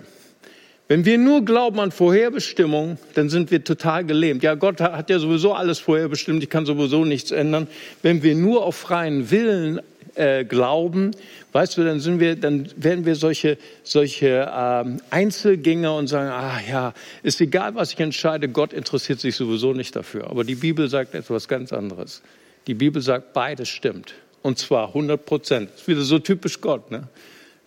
Wenn 0.91 1.05
wir 1.05 1.19
nur 1.19 1.45
glauben 1.45 1.79
an 1.79 1.91
Vorherbestimmung, 1.91 2.97
dann 3.13 3.29
sind 3.29 3.51
wir 3.51 3.63
total 3.63 4.03
gelähmt. 4.05 4.41
Ja, 4.41 4.55
Gott 4.55 4.81
hat 4.81 5.11
ja 5.11 5.19
sowieso 5.19 5.53
alles 5.53 5.77
vorherbestimmt, 5.77 6.41
ich 6.41 6.49
kann 6.49 6.65
sowieso 6.65 7.05
nichts 7.05 7.29
ändern. 7.29 7.67
Wenn 8.01 8.23
wir 8.23 8.33
nur 8.33 8.65
auf 8.65 8.75
freien 8.75 9.29
Willen 9.29 9.81
äh, 10.15 10.45
glauben, 10.45 11.11
weißt 11.51 11.77
du, 11.77 11.83
dann 11.83 11.99
sind 11.99 12.19
wir, 12.19 12.35
dann 12.35 12.69
werden 12.75 13.05
wir 13.05 13.13
solche, 13.13 13.59
solche 13.83 14.51
ähm, 14.51 14.99
Einzelgänger 15.11 15.95
und 15.95 16.07
sagen, 16.07 16.31
ah 16.31 16.59
ja, 16.67 16.93
ist 17.21 17.39
egal, 17.39 17.75
was 17.75 17.93
ich 17.93 17.99
entscheide, 17.99 18.49
Gott 18.49 18.73
interessiert 18.73 19.19
sich 19.19 19.35
sowieso 19.35 19.73
nicht 19.73 19.95
dafür. 19.95 20.27
Aber 20.27 20.43
die 20.43 20.55
Bibel 20.55 20.89
sagt 20.89 21.13
etwas 21.13 21.47
ganz 21.47 21.71
anderes. 21.71 22.23
Die 22.65 22.73
Bibel 22.73 23.03
sagt, 23.03 23.33
beides 23.33 23.69
stimmt. 23.69 24.15
Und 24.41 24.57
zwar 24.57 24.87
100 24.87 25.23
Prozent. 25.23 25.69
Das 25.71 25.81
ist 25.81 25.87
wieder 25.87 26.01
so 26.01 26.17
typisch 26.17 26.61
Gott. 26.61 26.89
Ne? 26.89 27.03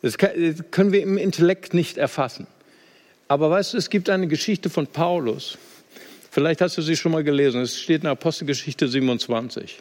Das 0.00 0.18
können 0.18 0.90
wir 0.90 1.02
im 1.02 1.18
Intellekt 1.18 1.72
nicht 1.72 1.98
erfassen. 1.98 2.48
Aber 3.32 3.48
weißt 3.48 3.72
du, 3.72 3.78
es 3.78 3.88
gibt 3.88 4.10
eine 4.10 4.28
Geschichte 4.28 4.68
von 4.68 4.86
Paulus. 4.86 5.56
Vielleicht 6.30 6.60
hast 6.60 6.76
du 6.76 6.82
sie 6.82 6.96
schon 6.96 7.12
mal 7.12 7.24
gelesen. 7.24 7.62
Es 7.62 7.80
steht 7.80 8.02
in 8.02 8.08
Apostelgeschichte 8.08 8.86
27. 8.86 9.78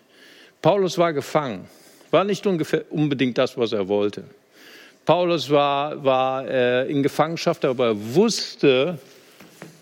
Paulus 0.62 0.98
war 0.98 1.12
gefangen. 1.12 1.67
War 2.12 2.24
nicht 2.24 2.48
unbedingt 2.48 3.38
das, 3.38 3.58
was 3.58 3.74
er 3.74 3.89
wollte. 3.89 4.24
Paulus 5.03 5.50
war, 5.50 6.01
war 6.01 6.48
äh, 6.48 6.89
in 6.89 7.03
Gefangenschaft, 7.03 7.65
aber 7.65 7.88
er 7.88 8.15
wusste, 8.15 9.00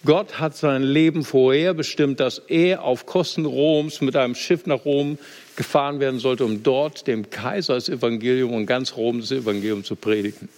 Gott 0.04 0.40
hat 0.40 0.58
sein 0.58 0.82
Leben 0.82 1.24
vorherbestimmt, 1.24 2.20
dass 2.20 2.40
er 2.48 2.82
auf 2.84 3.06
Kosten 3.06 3.46
Roms 3.46 4.02
mit 4.02 4.16
einem 4.16 4.34
Schiff 4.34 4.66
nach 4.66 4.84
Rom 4.84 5.20
gefahren 5.56 6.00
werden 6.00 6.20
sollte, 6.20 6.44
um 6.44 6.64
dort 6.64 7.06
dem 7.06 7.30
Kaiser 7.30 7.76
das 7.76 7.88
Evangelium 7.88 8.52
und 8.52 8.66
ganz 8.66 8.98
Rom 8.98 9.20
das 9.20 9.30
Evangelium 9.32 9.84
zu 9.84 9.96
predigen. 9.96 10.50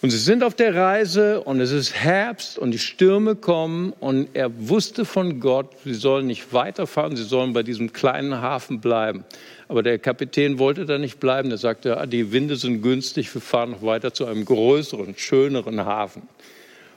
Und 0.00 0.10
sie 0.10 0.18
sind 0.18 0.44
auf 0.44 0.54
der 0.54 0.76
Reise 0.76 1.40
und 1.40 1.60
es 1.60 1.72
ist 1.72 1.92
Herbst 1.92 2.56
und 2.56 2.70
die 2.70 2.78
Stürme 2.78 3.34
kommen 3.34 3.92
und 3.98 4.28
er 4.32 4.68
wusste 4.68 5.04
von 5.04 5.40
Gott, 5.40 5.70
sie 5.84 5.94
sollen 5.94 6.28
nicht 6.28 6.52
weiterfahren, 6.52 7.16
sie 7.16 7.24
sollen 7.24 7.52
bei 7.52 7.64
diesem 7.64 7.92
kleinen 7.92 8.40
Hafen 8.40 8.80
bleiben. 8.80 9.24
Aber 9.66 9.82
der 9.82 9.98
Kapitän 9.98 10.60
wollte 10.60 10.86
da 10.86 10.98
nicht 10.98 11.18
bleiben. 11.18 11.50
Er 11.50 11.58
sagte, 11.58 11.98
ah, 11.98 12.06
die 12.06 12.30
Winde 12.30 12.54
sind 12.54 12.80
günstig, 12.80 13.34
wir 13.34 13.40
fahren 13.40 13.72
noch 13.72 13.82
weiter 13.82 14.14
zu 14.14 14.24
einem 14.26 14.44
größeren, 14.44 15.14
schöneren 15.16 15.84
Hafen. 15.84 16.22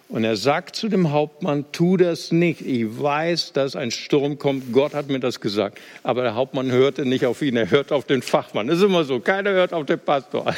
Und 0.07 0.23
er 0.23 0.35
sagt 0.35 0.75
zu 0.75 0.87
dem 0.87 1.11
Hauptmann, 1.11 1.65
tu 1.71 1.97
das 1.97 2.31
nicht. 2.31 2.61
Ich 2.61 2.85
weiß, 3.01 3.53
dass 3.53 3.75
ein 3.75 3.89
Sturm 3.89 4.37
kommt. 4.37 4.73
Gott 4.73 4.93
hat 4.93 5.07
mir 5.07 5.19
das 5.19 5.39
gesagt. 5.39 5.79
Aber 6.03 6.21
der 6.21 6.35
Hauptmann 6.35 6.69
hörte 6.69 7.05
nicht 7.05 7.25
auf 7.25 7.41
ihn, 7.41 7.55
er 7.55 7.71
hört 7.71 7.91
auf 7.91 8.05
den 8.05 8.21
Fachmann. 8.21 8.67
Das 8.67 8.77
ist 8.77 8.83
immer 8.83 9.05
so. 9.05 9.19
Keiner 9.21 9.51
hört 9.51 9.73
auf 9.73 9.85
den 9.85 9.99
Pastor. 9.99 10.53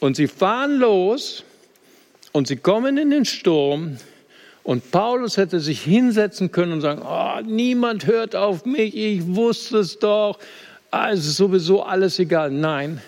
Und 0.00 0.16
sie 0.16 0.28
fahren 0.28 0.78
los 0.78 1.44
und 2.32 2.48
sie 2.48 2.56
kommen 2.56 2.98
in 2.98 3.10
den 3.10 3.24
Sturm. 3.24 3.96
Und 4.62 4.90
Paulus 4.90 5.36
hätte 5.36 5.60
sich 5.60 5.82
hinsetzen 5.82 6.50
können 6.50 6.72
und 6.72 6.80
sagen, 6.80 7.02
oh, 7.02 7.40
niemand 7.42 8.06
hört 8.06 8.34
auf 8.34 8.64
mich, 8.64 8.96
ich 8.96 9.26
wusste 9.26 9.78
es 9.78 9.98
doch, 9.98 10.38
ah, 10.90 11.12
es 11.12 11.20
ist 11.20 11.36
sowieso 11.36 11.82
alles 11.82 12.18
egal. 12.18 12.50
Nein, 12.50 13.00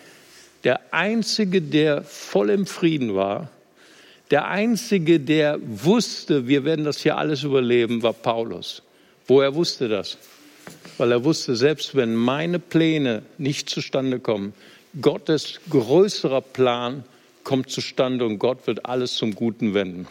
der 0.64 0.80
Einzige, 0.92 1.60
der 1.60 2.02
voll 2.04 2.50
im 2.50 2.66
Frieden 2.66 3.14
war, 3.14 3.50
der 4.30 4.46
Einzige, 4.46 5.18
der 5.18 5.58
wusste, 5.62 6.46
wir 6.46 6.64
werden 6.64 6.84
das 6.84 7.02
hier 7.02 7.16
alles 7.16 7.42
überleben, 7.42 8.02
war 8.02 8.12
Paulus. 8.12 8.82
Woher 9.26 9.54
wusste 9.54 9.88
das? 9.88 10.18
Weil 10.98 11.12
er 11.12 11.24
wusste, 11.24 11.56
selbst 11.56 11.94
wenn 11.94 12.14
meine 12.14 12.58
Pläne 12.58 13.22
nicht 13.38 13.70
zustande 13.70 14.20
kommen, 14.20 14.52
Gottes 15.00 15.60
größerer 15.70 16.40
Plan 16.40 17.04
kommt 17.44 17.70
zustande 17.70 18.24
und 18.24 18.38
Gott 18.38 18.66
wird 18.66 18.86
alles 18.86 19.14
zum 19.14 19.34
Guten 19.34 19.74
wenden. 19.74 20.06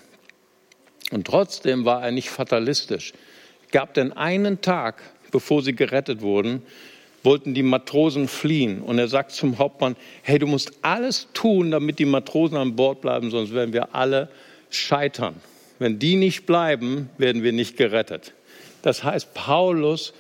Und 1.12 1.28
trotzdem 1.28 1.86
war 1.86 2.04
er 2.04 2.12
nicht 2.12 2.30
fatalistisch. 2.30 3.14
Gab 3.72 3.94
den 3.94 4.14
einen 4.14 4.62
Tag, 4.62 5.02
bevor 5.32 5.62
sie 5.62 5.76
gerettet 5.76 6.22
wurden, 6.22 6.62
wollten 7.24 7.54
die 7.54 7.64
Matrosen 7.64 8.28
fliehen. 8.28 8.82
Und 8.82 9.00
er 9.00 9.08
sagt 9.08 9.32
zum 9.32 9.58
Hauptmann, 9.58 9.96
hey, 10.24 10.40
du 10.40 10.48
musst 10.48 10.72
alles 10.82 11.28
tun, 11.34 11.72
damit 11.72 12.00
die 12.00 12.06
Matrosen 12.06 12.58
an 12.58 12.76
Bord 12.76 13.02
bleiben, 13.02 13.32
sonst 13.32 13.54
werden 13.54 13.74
wir 13.74 13.94
alle 13.96 14.30
scheitern. 14.70 15.36
Wenn 15.80 16.00
die 16.00 16.16
nicht 16.16 16.46
bleiben, 16.46 17.10
werden 17.18 17.44
wir 17.44 17.52
nicht 17.52 17.78
gerettet. 17.78 18.34
Das 18.82 19.04
heißt, 19.04 19.34
Paulus, 19.34 20.14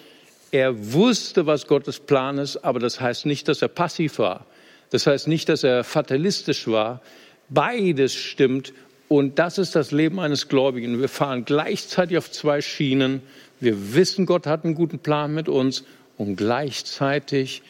er 0.51 0.94
wusste, 0.94 1.46
was 1.46 1.68
Gottes 1.68 2.00
Plan 2.00 2.38
ist, 2.38 2.58
aber 2.58 2.80
das 2.80 3.01
heißt 3.01 3.25
nicht, 3.25 3.48
dass 3.48 3.62
er 3.62 3.68
passiv 3.68 4.20
war. 4.20 4.46
Das 4.89 5.06
heißt 5.06 5.27
nicht, 5.27 5.50
dass 5.50 5.63
er 5.63 5.84
fatalistisch 5.84 6.68
war. 6.68 7.01
Beides 7.50 8.13
stimmt 8.13 8.74
und 9.08 9.39
das 9.39 9.58
ist 9.58 9.75
das 9.75 9.92
Leben 9.92 10.20
eines 10.20 10.48
Gläubigen. 10.48 11.00
Wir 11.00 11.10
fahren 11.10 11.46
gleichzeitig 11.46 12.18
auf 12.18 12.32
zwei 12.32 12.62
Schienen. 12.62 13.22
Wir 13.60 13.94
wissen, 13.94 14.25
Gott 14.25 14.46
hat 14.48 14.66
einen 14.66 14.75
guten 14.75 15.00
Plan 15.00 15.34
mit 15.34 15.50
uns 15.50 15.84
und 16.18 16.36
gleichzeitig 16.36 17.62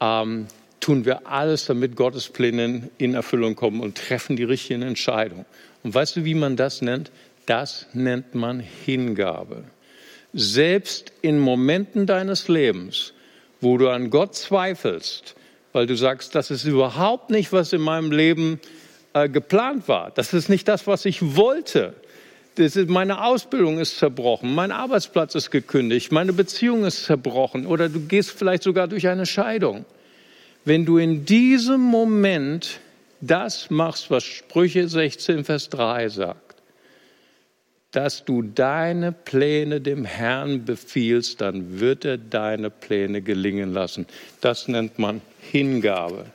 ähm, 0.00 0.46
tun 0.80 1.04
wir 1.04 1.26
alles, 1.26 1.66
damit 1.66 1.96
Gottes 1.96 2.28
Pläne 2.28 2.90
in 2.98 3.14
Erfüllung 3.14 3.56
kommen 3.56 3.80
und 3.80 3.96
treffen 3.96 4.36
die 4.36 4.44
richtigen 4.44 4.82
Entscheidungen. 4.82 5.46
Und 5.82 5.94
weißt 5.94 6.16
du, 6.16 6.24
wie 6.24 6.34
man 6.34 6.56
das 6.56 6.82
nennt? 6.82 7.10
Das 7.46 7.86
nennt 7.92 8.34
man 8.34 8.60
Hingabe. 8.60 9.64
Selbst 10.34 11.12
in 11.22 11.38
Momenten 11.38 12.06
deines 12.06 12.48
Lebens, 12.48 13.12
wo 13.60 13.78
du 13.78 13.88
an 13.88 14.10
Gott 14.10 14.34
zweifelst, 14.34 15.36
weil 15.72 15.86
du 15.86 15.96
sagst, 15.96 16.34
das 16.34 16.50
ist 16.50 16.64
überhaupt 16.64 17.30
nicht, 17.30 17.52
was 17.52 17.72
in 17.72 17.80
meinem 17.80 18.10
Leben 18.10 18.60
äh, 19.12 19.28
geplant 19.28 19.88
war. 19.88 20.10
Das 20.10 20.34
ist 20.34 20.48
nicht 20.48 20.66
das, 20.68 20.86
was 20.86 21.04
ich 21.04 21.36
wollte. 21.36 21.94
Ist, 22.56 22.76
meine 22.88 23.24
Ausbildung 23.24 23.78
ist 23.78 23.98
zerbrochen, 23.98 24.54
mein 24.54 24.70
Arbeitsplatz 24.70 25.34
ist 25.34 25.50
gekündigt, 25.50 26.12
meine 26.12 26.32
Beziehung 26.32 26.84
ist 26.84 27.04
zerbrochen 27.04 27.66
oder 27.66 27.88
du 27.88 28.00
gehst 28.00 28.30
vielleicht 28.30 28.62
sogar 28.62 28.86
durch 28.86 29.08
eine 29.08 29.26
Scheidung. 29.26 29.84
Wenn 30.64 30.84
du 30.84 30.98
in 30.98 31.24
diesem 31.24 31.80
Moment 31.80 32.80
das 33.20 33.70
machst, 33.70 34.10
was 34.10 34.22
Sprüche 34.22 34.88
16, 34.88 35.44
Vers 35.44 35.68
3 35.70 36.08
sagt, 36.08 36.43
dass 37.94 38.24
du 38.24 38.42
deine 38.42 39.12
Pläne 39.12 39.80
dem 39.80 40.04
Herrn 40.04 40.64
befiehlst, 40.64 41.40
dann 41.40 41.78
wird 41.78 42.04
er 42.04 42.18
deine 42.18 42.68
Pläne 42.68 43.22
gelingen 43.22 43.72
lassen. 43.72 44.06
Das 44.40 44.66
nennt 44.66 44.98
man 44.98 45.20
Hingabe. 45.38 46.26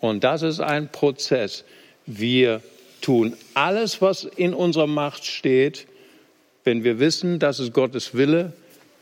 Und 0.00 0.22
das 0.22 0.42
ist 0.42 0.60
ein 0.60 0.92
Prozess. 0.92 1.64
Wir 2.04 2.60
tun 3.00 3.34
alles, 3.54 4.02
was 4.02 4.24
in 4.24 4.52
unserer 4.52 4.86
Macht 4.86 5.24
steht, 5.24 5.86
wenn 6.64 6.84
wir 6.84 6.98
wissen, 6.98 7.38
das 7.38 7.58
ist 7.58 7.72
Gottes 7.72 8.14
Wille, 8.14 8.52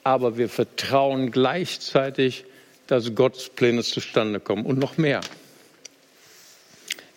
aber 0.04 0.38
wir 0.38 0.48
vertrauen 0.48 1.32
gleichzeitig, 1.32 2.44
dass 2.86 3.16
Gottes 3.16 3.48
Pläne 3.48 3.82
zustande 3.82 4.38
kommen. 4.38 4.64
Und 4.64 4.78
noch 4.78 4.96
mehr. 4.96 5.22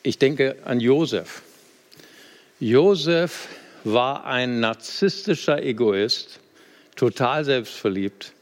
Ich 0.01 0.17
denke 0.17 0.55
an 0.65 0.79
Josef. 0.79 1.43
Josef 2.59 3.47
war 3.83 4.25
ein 4.25 4.59
narzisstischer 4.59 5.63
Egoist, 5.63 6.39
total 6.95 7.45
selbstverliebt. 7.45 8.33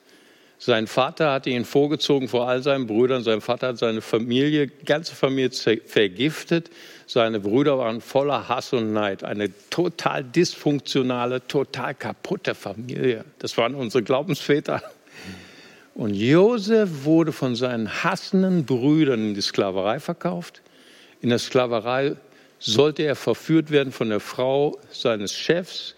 Sein 0.59 0.87
Vater 0.87 1.31
hatte 1.31 1.51
ihn 1.51 1.65
vorgezogen 1.65 2.27
vor 2.27 2.47
all 2.47 2.63
seinen 2.63 2.87
Brüdern. 2.87 3.23
Sein 3.23 3.41
Vater 3.41 3.67
hat 3.67 3.77
seine 3.77 4.01
Familie, 4.01 4.67
ganze 4.67 5.13
Familie 5.13 5.51
vergiftet. 5.51 6.71
Seine 7.05 7.39
Brüder 7.39 7.77
waren 7.77 8.01
voller 8.01 8.49
Hass 8.49 8.73
und 8.73 8.91
Neid. 8.91 9.23
Eine 9.23 9.51
total 9.69 10.23
dysfunktionale, 10.23 11.45
total 11.47 11.93
kaputte 11.93 12.55
Familie. 12.55 13.23
Das 13.37 13.55
waren 13.57 13.75
unsere 13.75 14.03
Glaubensväter. 14.03 14.81
Und 15.93 16.15
Josef 16.15 17.05
wurde 17.05 17.31
von 17.31 17.55
seinen 17.55 18.03
hassenden 18.03 18.65
Brüdern 18.65 19.29
in 19.29 19.33
die 19.35 19.41
Sklaverei 19.41 19.99
verkauft. 19.99 20.61
In 21.21 21.29
der 21.29 21.39
Sklaverei 21.39 22.15
sollte 22.59 23.03
er 23.03 23.15
verführt 23.15 23.71
werden 23.71 23.91
von 23.91 24.09
der 24.09 24.19
Frau 24.19 24.77
seines 24.91 25.33
Chefs. 25.33 25.95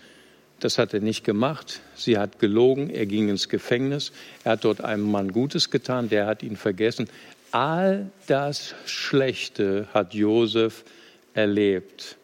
Das 0.60 0.78
hat 0.78 0.94
er 0.94 1.00
nicht 1.00 1.24
gemacht. 1.24 1.82
Sie 1.96 2.18
hat 2.18 2.40
gelogen. 2.40 2.90
Er 2.90 3.06
ging 3.06 3.30
ins 3.30 3.48
Gefängnis. 3.48 4.12
Er 4.44 4.54
hat 4.54 4.66
dort 4.66 4.82
einem 4.82 5.10
Mann 5.10 5.32
Gutes 5.32 5.70
getan. 5.72 6.10
Der 6.10 6.26
hat 6.26 6.44
ihn 6.44 6.58
vergessen. 6.58 7.10
All 7.52 8.12
das 8.28 8.76
Schlechte 8.86 9.88
hat 9.94 10.14
Josef 10.14 10.84
erlebt. 11.34 12.18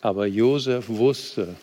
Aber 0.00 0.26
Josef 0.26 0.88
wusste, 0.88 1.54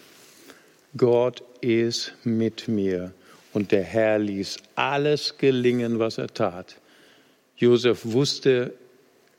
Gott 0.95 1.43
ist 1.62 2.13
mit 2.23 2.67
mir. 2.67 3.13
Und 3.53 3.71
der 3.71 3.84
Herr 3.84 4.19
ließ 4.19 4.57
alles 4.75 5.38
gelingen, 5.38 5.99
was 5.99 6.17
er 6.17 6.27
tat. 6.27 6.77
Josef 7.57 8.01
wusste, 8.03 8.73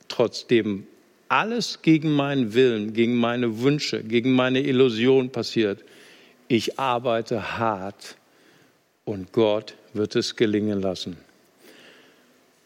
trotzdem 0.07 0.85
alles 1.33 1.81
gegen 1.81 2.11
meinen 2.11 2.53
Willen, 2.53 2.93
gegen 2.93 3.15
meine 3.15 3.63
Wünsche, 3.63 4.03
gegen 4.03 4.33
meine 4.33 4.59
Illusion 4.61 5.31
passiert, 5.31 5.83
ich 6.47 6.77
arbeite 6.77 7.57
hart 7.57 8.17
und 9.03 9.31
Gott 9.31 9.73
wird 9.93 10.15
es 10.15 10.35
gelingen 10.35 10.79
lassen. 10.79 11.17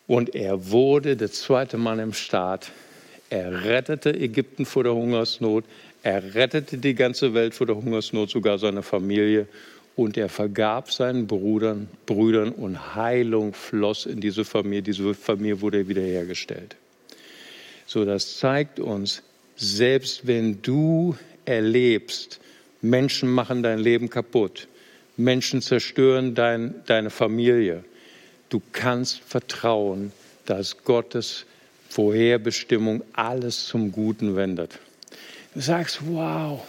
Und 0.05 0.35
er 0.35 0.69
wurde 0.69 1.15
der 1.15 1.31
zweite 1.31 1.77
Mann 1.77 1.99
im 1.99 2.11
Staat. 2.11 2.71
Er 3.29 3.63
rettete 3.63 4.13
Ägypten 4.13 4.65
vor 4.65 4.83
der 4.83 4.93
Hungersnot. 4.93 5.63
Er 6.03 6.35
rettete 6.35 6.77
die 6.77 6.93
ganze 6.93 7.33
Welt 7.33 7.55
vor 7.55 7.67
der 7.67 7.77
Hungersnot, 7.77 8.29
sogar 8.29 8.57
seine 8.57 8.83
Familie. 8.83 9.47
Und 9.95 10.17
er 10.17 10.27
vergab 10.27 10.91
seinen 10.91 11.25
Brüdern, 11.25 11.87
Brüdern 12.05 12.51
und 12.51 12.95
Heilung 12.95 13.53
floss 13.53 14.05
in 14.05 14.19
diese 14.19 14.43
Familie. 14.43 14.81
Diese 14.81 15.13
Familie 15.13 15.61
wurde 15.61 15.87
wiederhergestellt. 15.87 16.75
So, 17.87 18.03
das 18.03 18.37
zeigt 18.37 18.81
uns, 18.81 19.23
selbst 19.55 20.27
wenn 20.27 20.61
du 20.61 21.15
erlebst, 21.45 22.41
Menschen 22.81 23.29
machen 23.29 23.63
dein 23.63 23.79
Leben 23.79 24.09
kaputt, 24.09 24.67
Menschen 25.15 25.61
zerstören 25.61 26.35
dein, 26.35 26.75
deine 26.85 27.09
Familie, 27.09 27.85
du 28.49 28.61
kannst 28.73 29.21
vertrauen, 29.21 30.11
dass 30.45 30.83
Gottes 30.83 31.45
Vorherbestimmung 31.89 33.03
alles 33.13 33.65
zum 33.67 33.93
Guten 33.93 34.35
wendet. 34.35 34.79
Du 35.53 35.61
sagst, 35.61 35.99
wow, 36.05 36.61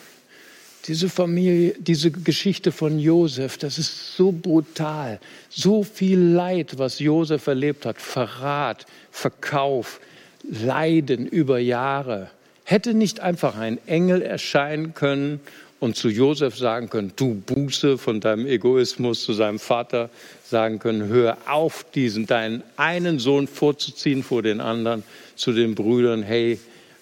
diese 0.87 1.09
Familie, 1.09 1.74
diese 1.81 2.12
Geschichte 2.12 2.70
von 2.70 3.00
Josef, 3.00 3.59
das 3.59 3.78
ist 3.78 4.16
so 4.16 4.31
brutal, 4.31 5.18
so 5.50 5.83
viel 5.83 6.20
Leid, 6.20 6.78
was 6.78 7.00
Josef 7.00 7.48
erlebt 7.48 7.85
hat, 7.87 8.00
Verrat, 8.00 8.87
Verkauf, 9.11 10.00
Leiden 10.42 11.27
über 11.27 11.59
Jahre. 11.59 12.31
Hätte 12.64 12.94
nicht 12.94 13.20
einfach 13.20 13.57
ein 13.57 13.79
Engel 13.87 14.22
erscheinen 14.22 14.94
können 14.94 15.40
und 15.81 15.96
zu 15.96 16.09
Josef 16.09 16.57
sagen 16.57 16.90
können, 16.90 17.12
du 17.16 17.35
Buße 17.35 17.98
von 17.98 18.20
deinem 18.20 18.46
Egoismus, 18.46 19.22
zu 19.22 19.33
seinem 19.33 19.59
Vater 19.59 20.11
sagen 20.44 20.79
können, 20.79 21.09
hör 21.09 21.37
auf, 21.46 21.85
diesen 21.94 22.27
deinen 22.27 22.62
einen 22.77 23.18
Sohn 23.18 23.46
vorzuziehen 23.46 24.22
vor 24.22 24.42
den 24.42 24.61
anderen, 24.61 25.05
zu 25.37 25.53
den 25.53 25.74
Brüdern, 25.74 26.22
hey, 26.22 26.59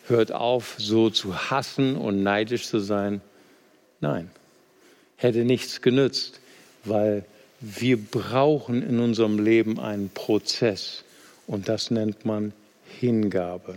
hört 0.08 0.32
auf, 0.32 0.74
so 0.78 1.10
zu 1.10 1.50
hassen 1.50 1.96
und 1.96 2.22
neidisch 2.22 2.66
zu 2.66 2.78
sein. 2.78 3.20
Nein, 4.00 4.30
hätte 5.16 5.44
nichts 5.44 5.80
genützt, 5.80 6.40
weil 6.84 7.24
wir 7.60 7.96
brauchen 7.96 8.82
in 8.82 9.00
unserem 9.00 9.38
Leben 9.38 9.80
einen 9.80 10.10
Prozess 10.10 11.02
und 11.46 11.68
das 11.68 11.90
nennt 11.90 12.24
man 12.24 12.52
Hingabe. 12.98 13.76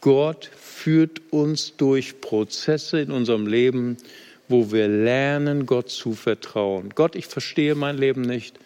Gott 0.00 0.50
führt 0.56 1.20
uns 1.30 1.76
durch 1.76 2.20
Prozesse 2.20 3.00
in 3.00 3.10
unserem 3.10 3.46
Leben, 3.46 3.96
wo 4.48 4.72
wir 4.72 4.88
lernen, 4.88 5.66
Gott 5.66 5.90
zu 5.90 6.14
vertrauen. 6.14 6.90
Gott, 6.94 7.16
ich 7.16 7.26
verstehe 7.26 7.74
mein 7.74 7.98
Leben 7.98 8.22
nicht, 8.22 8.58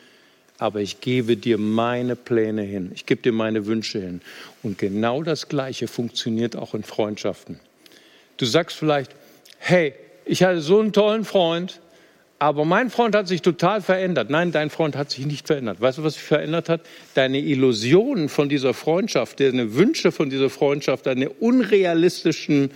aber 0.58 0.80
ich 0.80 1.00
gebe 1.00 1.36
dir 1.36 1.58
meine 1.58 2.14
Pläne 2.14 2.62
hin. 2.62 2.92
Ich 2.94 3.06
gebe 3.06 3.22
dir 3.22 3.32
meine 3.32 3.66
Wünsche 3.66 4.00
hin. 4.00 4.20
Und 4.62 4.78
genau 4.78 5.22
das 5.22 5.48
Gleiche 5.48 5.88
funktioniert 5.88 6.54
auch 6.54 6.74
in 6.74 6.84
Freundschaften. 6.84 7.58
Du 8.36 8.46
sagst 8.46 8.76
vielleicht, 8.76 9.10
hey, 9.58 9.94
ich 10.24 10.42
hatte 10.44 10.60
so 10.60 10.78
einen 10.78 10.92
tollen 10.92 11.24
Freund, 11.24 11.80
aber 12.42 12.64
mein 12.64 12.90
Freund 12.90 13.14
hat 13.14 13.28
sich 13.28 13.40
total 13.40 13.82
verändert. 13.82 14.28
Nein, 14.28 14.50
dein 14.50 14.68
Freund 14.68 14.96
hat 14.96 15.12
sich 15.12 15.24
nicht 15.26 15.46
verändert. 15.46 15.80
Weißt 15.80 15.98
du, 15.98 16.02
was 16.02 16.14
sich 16.14 16.24
verändert 16.24 16.68
hat? 16.68 16.80
Deine 17.14 17.38
Illusionen 17.38 18.28
von 18.28 18.48
dieser 18.48 18.74
Freundschaft, 18.74 19.38
deine 19.38 19.76
Wünsche 19.76 20.10
von 20.10 20.28
dieser 20.28 20.50
Freundschaft, 20.50 21.06
deine 21.06 21.28
unrealistischen 21.28 22.72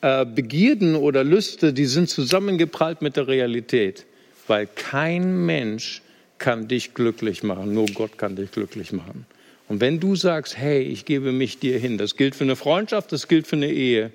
äh, 0.00 0.24
Begierden 0.24 0.94
oder 0.94 1.22
Lüste, 1.22 1.74
die 1.74 1.84
sind 1.84 2.08
zusammengeprallt 2.08 3.02
mit 3.02 3.18
der 3.18 3.28
Realität. 3.28 4.06
Weil 4.46 4.66
kein 4.66 5.44
Mensch 5.44 6.00
kann 6.38 6.66
dich 6.66 6.94
glücklich 6.94 7.42
machen, 7.42 7.74
nur 7.74 7.88
Gott 7.88 8.16
kann 8.16 8.36
dich 8.36 8.50
glücklich 8.52 8.90
machen. 8.90 9.26
Und 9.68 9.82
wenn 9.82 10.00
du 10.00 10.16
sagst, 10.16 10.56
hey, 10.56 10.80
ich 10.80 11.04
gebe 11.04 11.30
mich 11.32 11.58
dir 11.58 11.78
hin, 11.78 11.98
das 11.98 12.16
gilt 12.16 12.34
für 12.34 12.44
eine 12.44 12.56
Freundschaft, 12.56 13.12
das 13.12 13.28
gilt 13.28 13.46
für 13.46 13.56
eine 13.56 13.70
Ehe, 13.70 14.12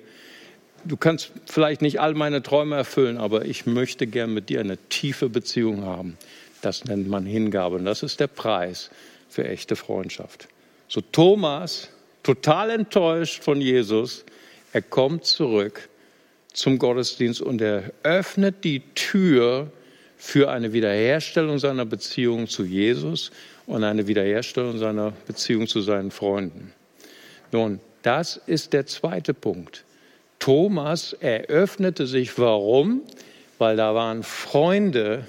du 0.86 0.96
kannst 0.96 1.32
vielleicht 1.46 1.82
nicht 1.82 2.00
all 2.00 2.14
meine 2.14 2.42
Träume 2.42 2.76
erfüllen, 2.76 3.18
aber 3.18 3.44
ich 3.44 3.66
möchte 3.66 4.06
gern 4.06 4.32
mit 4.32 4.48
dir 4.48 4.60
eine 4.60 4.76
tiefe 4.88 5.28
Beziehung 5.28 5.84
haben. 5.84 6.16
Das 6.62 6.84
nennt 6.84 7.08
man 7.08 7.26
Hingabe 7.26 7.76
und 7.76 7.84
das 7.84 8.02
ist 8.02 8.20
der 8.20 8.28
Preis 8.28 8.90
für 9.28 9.46
echte 9.46 9.76
Freundschaft. 9.76 10.48
So 10.88 11.00
Thomas, 11.00 11.90
total 12.22 12.70
enttäuscht 12.70 13.42
von 13.42 13.60
Jesus, 13.60 14.24
er 14.72 14.82
kommt 14.82 15.24
zurück 15.24 15.88
zum 16.52 16.78
Gottesdienst 16.78 17.40
und 17.40 17.60
er 17.60 17.92
öffnet 18.02 18.64
die 18.64 18.82
Tür 18.94 19.70
für 20.16 20.50
eine 20.50 20.72
Wiederherstellung 20.72 21.58
seiner 21.58 21.84
Beziehung 21.84 22.48
zu 22.48 22.64
Jesus 22.64 23.30
und 23.66 23.84
eine 23.84 24.06
Wiederherstellung 24.06 24.78
seiner 24.78 25.12
Beziehung 25.26 25.66
zu 25.66 25.82
seinen 25.82 26.10
Freunden. 26.10 26.72
Nun, 27.52 27.80
das 28.02 28.40
ist 28.46 28.72
der 28.72 28.86
zweite 28.86 29.34
Punkt. 29.34 29.85
Thomas 30.46 31.12
eröffnete 31.12 32.06
sich. 32.06 32.38
Warum? 32.38 33.02
Weil 33.58 33.76
da 33.76 33.96
waren 33.96 34.22
Freunde, 34.22 35.24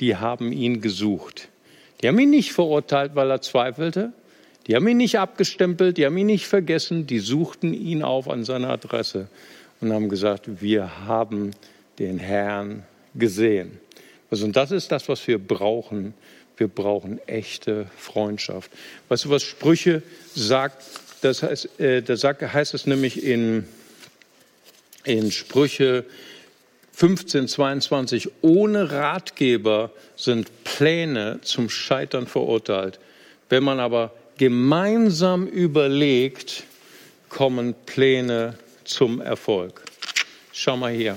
die 0.00 0.16
haben 0.16 0.50
ihn 0.50 0.80
gesucht. 0.80 1.46
Die 2.02 2.08
haben 2.08 2.18
ihn 2.18 2.30
nicht 2.30 2.52
verurteilt, 2.52 3.12
weil 3.14 3.30
er 3.30 3.40
zweifelte. 3.40 4.12
Die 4.66 4.74
haben 4.74 4.88
ihn 4.88 4.96
nicht 4.96 5.20
abgestempelt, 5.20 5.98
die 5.98 6.04
haben 6.04 6.16
ihn 6.16 6.26
nicht 6.26 6.48
vergessen. 6.48 7.06
Die 7.06 7.20
suchten 7.20 7.74
ihn 7.74 8.02
auf 8.02 8.28
an 8.28 8.42
seiner 8.42 8.70
Adresse 8.70 9.28
und 9.80 9.92
haben 9.92 10.08
gesagt, 10.08 10.60
wir 10.60 11.06
haben 11.06 11.52
den 12.00 12.18
Herrn 12.18 12.82
gesehen. 13.14 13.78
Also, 14.32 14.46
und 14.46 14.56
das 14.56 14.72
ist 14.72 14.90
das, 14.90 15.08
was 15.08 15.28
wir 15.28 15.38
brauchen. 15.38 16.12
Wir 16.56 16.66
brauchen 16.66 17.20
echte 17.28 17.86
Freundschaft. 17.96 18.72
Weißt 19.10 19.26
du, 19.26 19.30
was 19.30 19.44
Sprüche 19.44 20.02
sagt? 20.34 20.82
Das 21.20 21.44
heißt, 21.44 21.78
äh, 21.78 22.02
da 22.02 22.16
heißt 22.16 22.74
es 22.74 22.86
nämlich 22.86 23.22
in, 23.22 23.64
in 25.06 25.30
Sprüche 25.30 26.04
15, 26.92 27.48
22, 27.48 28.30
ohne 28.40 28.90
Ratgeber 28.90 29.90
sind 30.16 30.64
Pläne 30.64 31.40
zum 31.42 31.68
Scheitern 31.68 32.26
verurteilt. 32.26 32.98
Wenn 33.48 33.64
man 33.64 33.80
aber 33.80 34.12
gemeinsam 34.38 35.46
überlegt, 35.46 36.64
kommen 37.28 37.74
Pläne 37.84 38.54
zum 38.84 39.20
Erfolg. 39.20 39.82
Schau 40.52 40.76
mal 40.76 40.92
hier. 40.92 41.16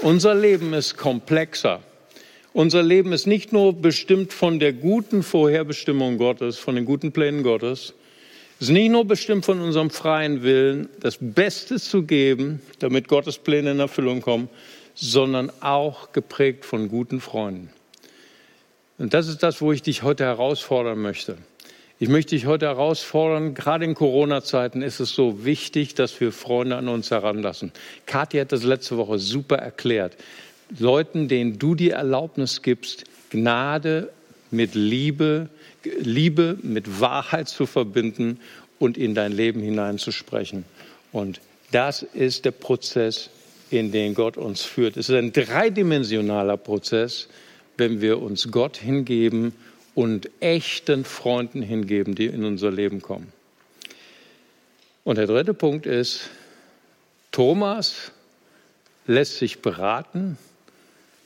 Unser 0.00 0.34
Leben 0.34 0.74
ist 0.74 0.96
komplexer. 0.96 1.80
Unser 2.52 2.82
Leben 2.82 3.12
ist 3.12 3.26
nicht 3.26 3.52
nur 3.52 3.72
bestimmt 3.72 4.32
von 4.32 4.58
der 4.58 4.72
guten 4.72 5.22
Vorherbestimmung 5.22 6.18
Gottes, 6.18 6.58
von 6.58 6.74
den 6.74 6.84
guten 6.84 7.12
Plänen 7.12 7.44
Gottes. 7.44 7.94
Es 8.62 8.68
ist 8.68 8.74
nicht 8.74 8.92
nur 8.92 9.04
bestimmt 9.04 9.44
von 9.44 9.60
unserem 9.60 9.90
freien 9.90 10.44
Willen, 10.44 10.88
das 11.00 11.18
Beste 11.20 11.80
zu 11.80 12.04
geben, 12.04 12.62
damit 12.78 13.08
Gottes 13.08 13.38
Pläne 13.38 13.72
in 13.72 13.80
Erfüllung 13.80 14.20
kommen, 14.20 14.48
sondern 14.94 15.50
auch 15.58 16.12
geprägt 16.12 16.64
von 16.64 16.88
guten 16.88 17.20
Freunden. 17.20 17.70
Und 18.98 19.14
das 19.14 19.26
ist 19.26 19.42
das, 19.42 19.62
wo 19.62 19.72
ich 19.72 19.82
dich 19.82 20.04
heute 20.04 20.22
herausfordern 20.22 21.02
möchte. 21.02 21.38
Ich 21.98 22.08
möchte 22.08 22.36
dich 22.36 22.46
heute 22.46 22.66
herausfordern, 22.66 23.54
gerade 23.54 23.84
in 23.84 23.96
Corona-Zeiten 23.96 24.80
ist 24.80 25.00
es 25.00 25.10
so 25.10 25.44
wichtig, 25.44 25.96
dass 25.96 26.20
wir 26.20 26.30
Freunde 26.30 26.76
an 26.76 26.86
uns 26.86 27.10
heranlassen. 27.10 27.72
Kathi 28.06 28.38
hat 28.38 28.52
das 28.52 28.62
letzte 28.62 28.96
Woche 28.96 29.18
super 29.18 29.56
erklärt. 29.56 30.16
Leuten, 30.78 31.26
denen 31.26 31.58
du 31.58 31.74
die 31.74 31.90
Erlaubnis 31.90 32.62
gibst, 32.62 33.06
Gnade 33.30 34.10
mit 34.52 34.76
Liebe, 34.76 35.48
Liebe 35.84 36.58
mit 36.62 37.00
Wahrheit 37.00 37.48
zu 37.48 37.66
verbinden 37.66 38.40
und 38.78 38.98
in 38.98 39.14
dein 39.14 39.32
Leben 39.32 39.60
hineinzusprechen. 39.60 40.64
Und 41.12 41.40
das 41.70 42.02
ist 42.02 42.44
der 42.44 42.50
Prozess, 42.52 43.30
in 43.70 43.90
den 43.90 44.14
Gott 44.14 44.36
uns 44.36 44.62
führt. 44.62 44.96
Es 44.96 45.08
ist 45.08 45.14
ein 45.14 45.32
dreidimensionaler 45.32 46.58
Prozess, 46.58 47.28
wenn 47.78 48.00
wir 48.00 48.20
uns 48.20 48.50
Gott 48.50 48.76
hingeben 48.76 49.54
und 49.94 50.28
echten 50.40 51.04
Freunden 51.04 51.62
hingeben, 51.62 52.14
die 52.14 52.26
in 52.26 52.44
unser 52.44 52.70
Leben 52.70 53.00
kommen. 53.00 53.32
Und 55.04 55.16
der 55.16 55.26
dritte 55.26 55.54
Punkt 55.54 55.86
ist, 55.86 56.28
Thomas 57.30 58.12
lässt 59.06 59.38
sich 59.38 59.60
beraten 59.60 60.36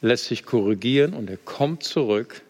lässt 0.01 0.27
sich 0.27 0.45
korrigieren 0.45 1.15
und 1.15 1.31
er 1.31 1.37
kommt 1.37 1.83
zurück 1.83 2.43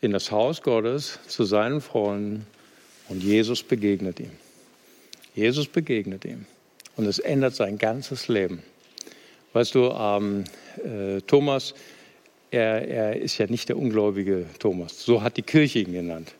in 0.00 0.12
das 0.12 0.30
Haus 0.30 0.62
Gottes 0.62 1.18
zu 1.26 1.44
seinen 1.44 1.80
Freunden 1.80 2.46
und 3.08 3.22
Jesus 3.22 3.62
begegnet 3.62 4.20
ihm. 4.20 4.32
Jesus 5.34 5.66
begegnet 5.66 6.24
ihm 6.24 6.46
und 6.96 7.06
es 7.06 7.18
ändert 7.18 7.54
sein 7.54 7.78
ganzes 7.78 8.28
Leben. 8.28 8.62
Weißt 9.52 9.74
du, 9.74 9.90
ähm, 9.90 10.44
äh, 10.84 11.20
Thomas, 11.22 11.74
er, 12.50 12.88
er 12.88 13.16
ist 13.16 13.38
ja 13.38 13.46
nicht 13.46 13.68
der 13.68 13.78
ungläubige 13.78 14.46
Thomas, 14.58 15.02
so 15.02 15.22
hat 15.22 15.36
die 15.36 15.42
Kirche 15.42 15.80
ihn 15.80 15.92
genannt. 15.92 16.34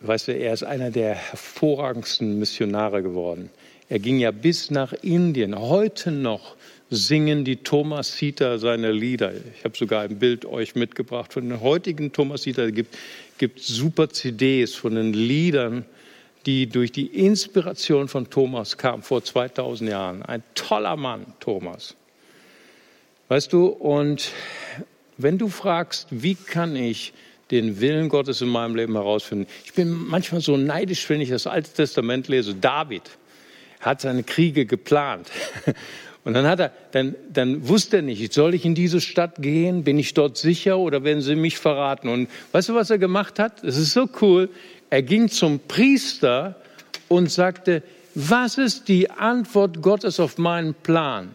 Weißt 0.00 0.28
du, 0.28 0.32
er 0.32 0.52
ist 0.52 0.64
einer 0.64 0.90
der 0.90 1.14
hervorragendsten 1.14 2.38
Missionare 2.38 3.02
geworden. 3.02 3.50
Er 3.88 3.98
ging 3.98 4.18
ja 4.18 4.30
bis 4.30 4.70
nach 4.70 4.92
Indien, 4.92 5.58
heute 5.58 6.10
noch 6.10 6.56
singen 6.90 7.44
die 7.44 7.56
Thomasiter 7.56 8.58
seine 8.58 8.92
Lieder. 8.92 9.32
Ich 9.34 9.64
habe 9.64 9.76
sogar 9.76 10.02
ein 10.02 10.18
Bild 10.18 10.44
euch 10.44 10.74
mitgebracht 10.74 11.32
von 11.32 11.48
den 11.48 11.60
heutigen 11.60 12.12
Thomasiter. 12.12 12.66
Es 12.66 12.74
gibt, 12.74 12.96
gibt 13.38 13.60
super 13.60 14.10
CDs 14.10 14.74
von 14.74 14.94
den 14.94 15.12
Liedern, 15.12 15.84
die 16.46 16.66
durch 16.66 16.92
die 16.92 17.06
Inspiration 17.06 18.08
von 18.08 18.28
Thomas 18.28 18.76
kamen 18.76 19.02
vor 19.02 19.24
2000 19.24 19.90
Jahren. 19.90 20.22
Ein 20.22 20.42
toller 20.54 20.96
Mann, 20.96 21.26
Thomas. 21.40 21.96
Weißt 23.28 23.52
du, 23.52 23.66
und 23.66 24.30
wenn 25.16 25.38
du 25.38 25.48
fragst, 25.48 26.08
wie 26.10 26.34
kann 26.34 26.76
ich 26.76 27.14
den 27.50 27.80
Willen 27.80 28.08
Gottes 28.08 28.42
in 28.42 28.48
meinem 28.48 28.74
Leben 28.74 28.94
herausfinden? 28.94 29.46
Ich 29.64 29.72
bin 29.72 29.90
manchmal 29.90 30.42
so 30.42 30.56
neidisch, 30.56 31.08
wenn 31.08 31.20
ich 31.20 31.30
das 31.30 31.46
Alte 31.46 31.72
Testament 31.72 32.28
lese. 32.28 32.54
David 32.54 33.02
hat 33.80 34.02
seine 34.02 34.22
Kriege 34.22 34.66
geplant. 34.66 35.30
Und 36.24 36.32
dann 36.32 36.46
hat 36.46 36.58
er, 36.58 36.72
dann, 36.92 37.14
dann 37.30 37.68
wusste 37.68 37.96
er 37.96 38.02
nicht, 38.02 38.32
soll 38.32 38.54
ich 38.54 38.64
in 38.64 38.74
diese 38.74 39.00
Stadt 39.00 39.36
gehen? 39.40 39.84
Bin 39.84 39.98
ich 39.98 40.14
dort 40.14 40.38
sicher 40.38 40.78
oder 40.78 41.04
werden 41.04 41.20
sie 41.20 41.36
mich 41.36 41.58
verraten? 41.58 42.08
Und 42.08 42.28
weißt 42.52 42.70
du, 42.70 42.74
was 42.74 42.88
er 42.88 42.98
gemacht 42.98 43.38
hat? 43.38 43.62
Es 43.62 43.76
ist 43.76 43.92
so 43.92 44.08
cool. 44.22 44.48
Er 44.88 45.02
ging 45.02 45.28
zum 45.28 45.60
Priester 45.60 46.56
und 47.08 47.30
sagte, 47.30 47.82
was 48.14 48.56
ist 48.56 48.88
die 48.88 49.10
Antwort 49.10 49.82
Gottes 49.82 50.18
auf 50.18 50.38
meinen 50.38 50.72
Plan? 50.72 51.28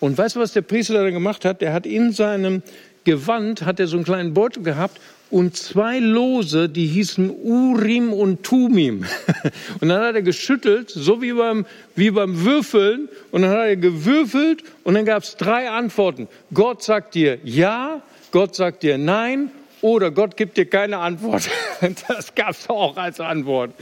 Und 0.00 0.18
weißt 0.18 0.36
du, 0.36 0.40
was 0.40 0.52
der 0.52 0.62
Priester 0.62 0.94
dann 0.94 1.12
gemacht 1.12 1.44
hat? 1.44 1.62
Er 1.62 1.72
hat 1.72 1.86
in 1.86 2.12
seinem 2.12 2.62
Gewand, 3.04 3.62
hat 3.62 3.78
er 3.78 3.86
so 3.86 3.96
einen 3.96 4.04
kleinen 4.04 4.34
Beutel 4.34 4.62
gehabt 4.62 5.00
und 5.30 5.56
zwei 5.56 5.98
Lose, 5.98 6.68
die 6.68 6.86
hießen 6.86 7.30
Urim 7.30 8.12
und 8.12 8.42
Tumim. 8.42 9.04
Und 9.80 9.88
dann 9.88 10.02
hat 10.02 10.14
er 10.14 10.22
geschüttelt, 10.22 10.90
so 10.90 11.20
wie 11.20 11.32
beim, 11.32 11.66
wie 11.94 12.10
beim 12.10 12.44
Würfeln. 12.44 13.08
Und 13.30 13.42
dann 13.42 13.50
hat 13.50 13.66
er 13.66 13.76
gewürfelt 13.76 14.64
und 14.84 14.94
dann 14.94 15.04
gab 15.04 15.22
es 15.22 15.36
drei 15.36 15.68
Antworten. 15.68 16.28
Gott 16.52 16.82
sagt 16.82 17.14
dir 17.14 17.38
ja, 17.44 18.02
Gott 18.30 18.54
sagt 18.54 18.82
dir 18.82 18.96
nein 18.96 19.50
oder 19.82 20.10
Gott 20.10 20.36
gibt 20.36 20.56
dir 20.56 20.66
keine 20.66 20.98
Antwort. 20.98 21.48
Das 22.08 22.34
gab 22.34 22.50
es 22.50 22.68
auch 22.68 22.96
als 22.96 23.20
Antwort. 23.20 23.72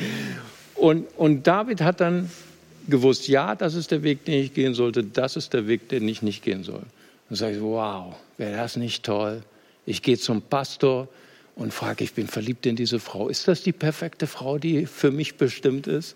Und, 0.74 1.06
und 1.16 1.46
David 1.46 1.80
hat 1.80 2.00
dann 2.00 2.30
gewusst, 2.88 3.28
ja, 3.28 3.54
das 3.54 3.74
ist 3.74 3.90
der 3.90 4.02
Weg, 4.02 4.24
den 4.24 4.42
ich 4.42 4.52
gehen 4.52 4.74
sollte, 4.74 5.02
das 5.02 5.36
ist 5.36 5.54
der 5.54 5.66
Weg, 5.66 5.88
den 5.88 6.06
ich 6.08 6.22
nicht 6.22 6.42
gehen 6.42 6.62
soll. 6.62 6.82
Und 7.30 7.36
sage 7.36 7.56
ich, 7.56 7.62
wow, 7.62 8.14
wäre 8.36 8.56
das 8.56 8.76
nicht 8.76 9.04
toll? 9.04 9.42
Ich 9.86 10.02
gehe 10.02 10.18
zum 10.18 10.42
Pastor, 10.42 11.08
und 11.56 11.72
frage, 11.72 12.04
ich 12.04 12.12
bin 12.12 12.28
verliebt 12.28 12.66
in 12.66 12.76
diese 12.76 13.00
Frau. 13.00 13.28
Ist 13.28 13.48
das 13.48 13.62
die 13.62 13.72
perfekte 13.72 14.26
Frau, 14.26 14.58
die 14.58 14.86
für 14.86 15.10
mich 15.10 15.36
bestimmt 15.36 15.86
ist? 15.86 16.14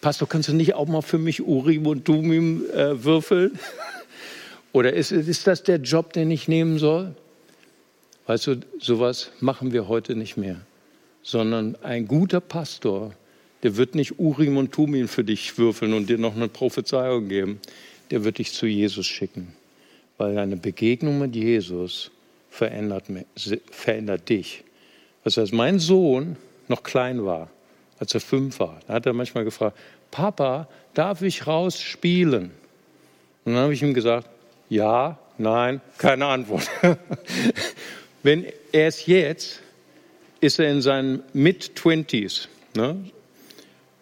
Pastor, 0.00 0.28
kannst 0.28 0.48
du 0.48 0.54
nicht 0.54 0.74
auch 0.74 0.88
mal 0.88 1.02
für 1.02 1.18
mich 1.18 1.42
Urim 1.42 1.86
und 1.86 2.04
Tumim 2.04 2.64
äh, 2.70 3.04
würfeln? 3.04 3.58
Oder 4.72 4.94
ist, 4.94 5.12
ist 5.12 5.46
das 5.46 5.62
der 5.62 5.76
Job, 5.76 6.12
den 6.14 6.30
ich 6.30 6.48
nehmen 6.48 6.78
soll? 6.78 7.14
Weißt 8.26 8.46
du, 8.46 8.60
sowas 8.78 9.30
machen 9.40 9.72
wir 9.72 9.88
heute 9.88 10.16
nicht 10.16 10.36
mehr. 10.36 10.56
Sondern 11.22 11.76
ein 11.82 12.06
guter 12.08 12.40
Pastor, 12.40 13.12
der 13.62 13.76
wird 13.76 13.94
nicht 13.94 14.18
Urim 14.18 14.56
und 14.56 14.72
Tumim 14.72 15.08
für 15.08 15.24
dich 15.24 15.58
würfeln 15.58 15.92
und 15.92 16.08
dir 16.08 16.18
noch 16.18 16.34
eine 16.34 16.48
Prophezeiung 16.48 17.28
geben. 17.28 17.60
Der 18.10 18.24
wird 18.24 18.38
dich 18.38 18.52
zu 18.52 18.66
Jesus 18.66 19.06
schicken. 19.06 19.48
Weil 20.16 20.38
eine 20.38 20.56
Begegnung 20.56 21.18
mit 21.18 21.34
Jesus 21.34 22.10
verändert, 22.48 23.04
verändert 23.70 24.28
dich. 24.28 24.64
Das 25.28 25.36
heißt, 25.36 25.52
mein 25.52 25.78
Sohn 25.78 26.36
noch 26.68 26.82
klein 26.82 27.22
war, 27.22 27.50
als 27.98 28.14
er 28.14 28.20
fünf 28.22 28.60
war, 28.60 28.80
da 28.86 28.94
hat 28.94 29.04
er 29.04 29.12
manchmal 29.12 29.44
gefragt, 29.44 29.76
Papa, 30.10 30.68
darf 30.94 31.20
ich 31.20 31.46
raus 31.46 31.78
spielen? 31.78 32.50
Und 33.44 33.52
dann 33.52 33.64
habe 33.64 33.74
ich 33.74 33.82
ihm 33.82 33.92
gesagt, 33.92 34.26
ja, 34.70 35.18
nein, 35.36 35.82
keine 35.98 36.24
Antwort. 36.24 36.70
Wenn 38.22 38.46
er 38.72 38.86
es 38.86 39.04
jetzt, 39.04 39.60
ist 40.40 40.58
er 40.60 40.70
in 40.70 40.80
seinen 40.80 41.22
Mid-Twenties. 41.34 42.48
Ne? 42.74 42.96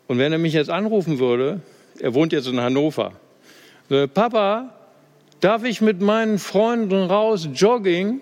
Und 0.06 0.18
wenn 0.18 0.30
er 0.30 0.38
mich 0.38 0.52
jetzt 0.52 0.70
anrufen 0.70 1.18
würde, 1.18 1.60
er 1.98 2.14
wohnt 2.14 2.32
jetzt 2.32 2.46
in 2.46 2.60
Hannover, 2.60 3.14
Papa, 4.14 4.72
darf 5.40 5.64
ich 5.64 5.80
mit 5.80 6.00
meinen 6.00 6.38
Freunden 6.38 7.02
raus 7.10 7.48
jogging? 7.52 8.20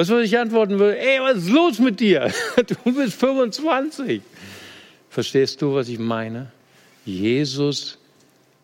Was 0.00 0.08
würde 0.08 0.24
ich 0.24 0.38
antworten 0.38 0.78
würde? 0.78 0.98
Ey, 0.98 1.20
was 1.20 1.36
ist 1.36 1.50
los 1.50 1.78
mit 1.78 2.00
dir? 2.00 2.32
Du 2.56 2.94
bist 2.94 3.20
25. 3.20 4.22
Verstehst 5.10 5.60
du, 5.60 5.74
was 5.74 5.90
ich 5.90 5.98
meine? 5.98 6.50
Jesus, 7.04 7.98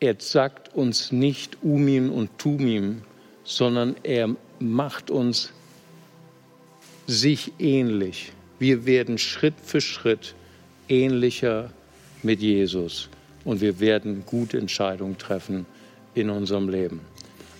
er 0.01 0.17
sagt 0.19 0.75
uns 0.75 1.13
nicht 1.13 1.59
Umim 1.61 2.11
und 2.11 2.31
Tumim, 2.39 3.03
sondern 3.45 3.97
er 4.03 4.35
macht 4.61 5.11
uns 5.11 5.53
sich 7.07 7.53
ähnlich. 7.59 8.33
Wir 8.59 8.87
werden 8.87 9.19
Schritt 9.19 9.57
für 9.63 9.83
Schritt 9.83 10.35
ähnlicher 10.89 11.71
mit 12.23 12.41
Jesus 12.41 13.11
und 13.45 13.61
wir 13.61 13.79
werden 13.79 14.23
gute 14.25 14.57
Entscheidungen 14.57 15.19
treffen 15.19 15.67
in 16.15 16.31
unserem 16.31 16.71
Leben. 16.71 17.03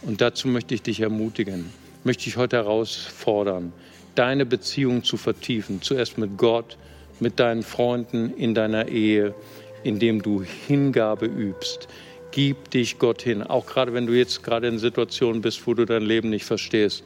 Und 0.01 0.23
dazu 0.23 0.49
möchte 0.49 0.75
ich 0.75 0.81
dich 0.81 1.01
ermutigen, 1.01 1.67
möchte 2.07 2.29
ich 2.29 2.37
heute 2.37 2.57
herausfordern, 2.57 3.73
deine 4.15 4.47
Beziehung 4.47 5.03
zu 5.03 5.17
vertiefen. 5.17 5.83
Zuerst 5.83 6.19
mit 6.19 6.39
Gott, 6.39 6.79
mit 7.19 7.41
deinen 7.41 7.65
Freunden, 7.65 8.33
in 8.33 8.55
deiner 8.55 8.87
Ehe, 8.87 9.35
indem 9.83 10.23
du 10.23 10.43
Hingabe 10.43 11.27
übst. 11.27 11.89
Gib 12.31 12.71
dich 12.71 13.01
Gott 13.01 13.23
hin. 13.23 13.43
Auch 13.43 13.67
gerade 13.67 13.93
wenn 13.93 14.07
du 14.07 14.13
jetzt 14.13 14.45
gerade 14.45 14.69
in 14.69 14.79
Situationen 14.79 15.43
bist, 15.43 15.67
wo 15.67 15.75
du 15.75 15.85
dein 15.85 16.03
Leben 16.03 16.31
nicht 16.31 16.45
verstehst. 16.45 17.03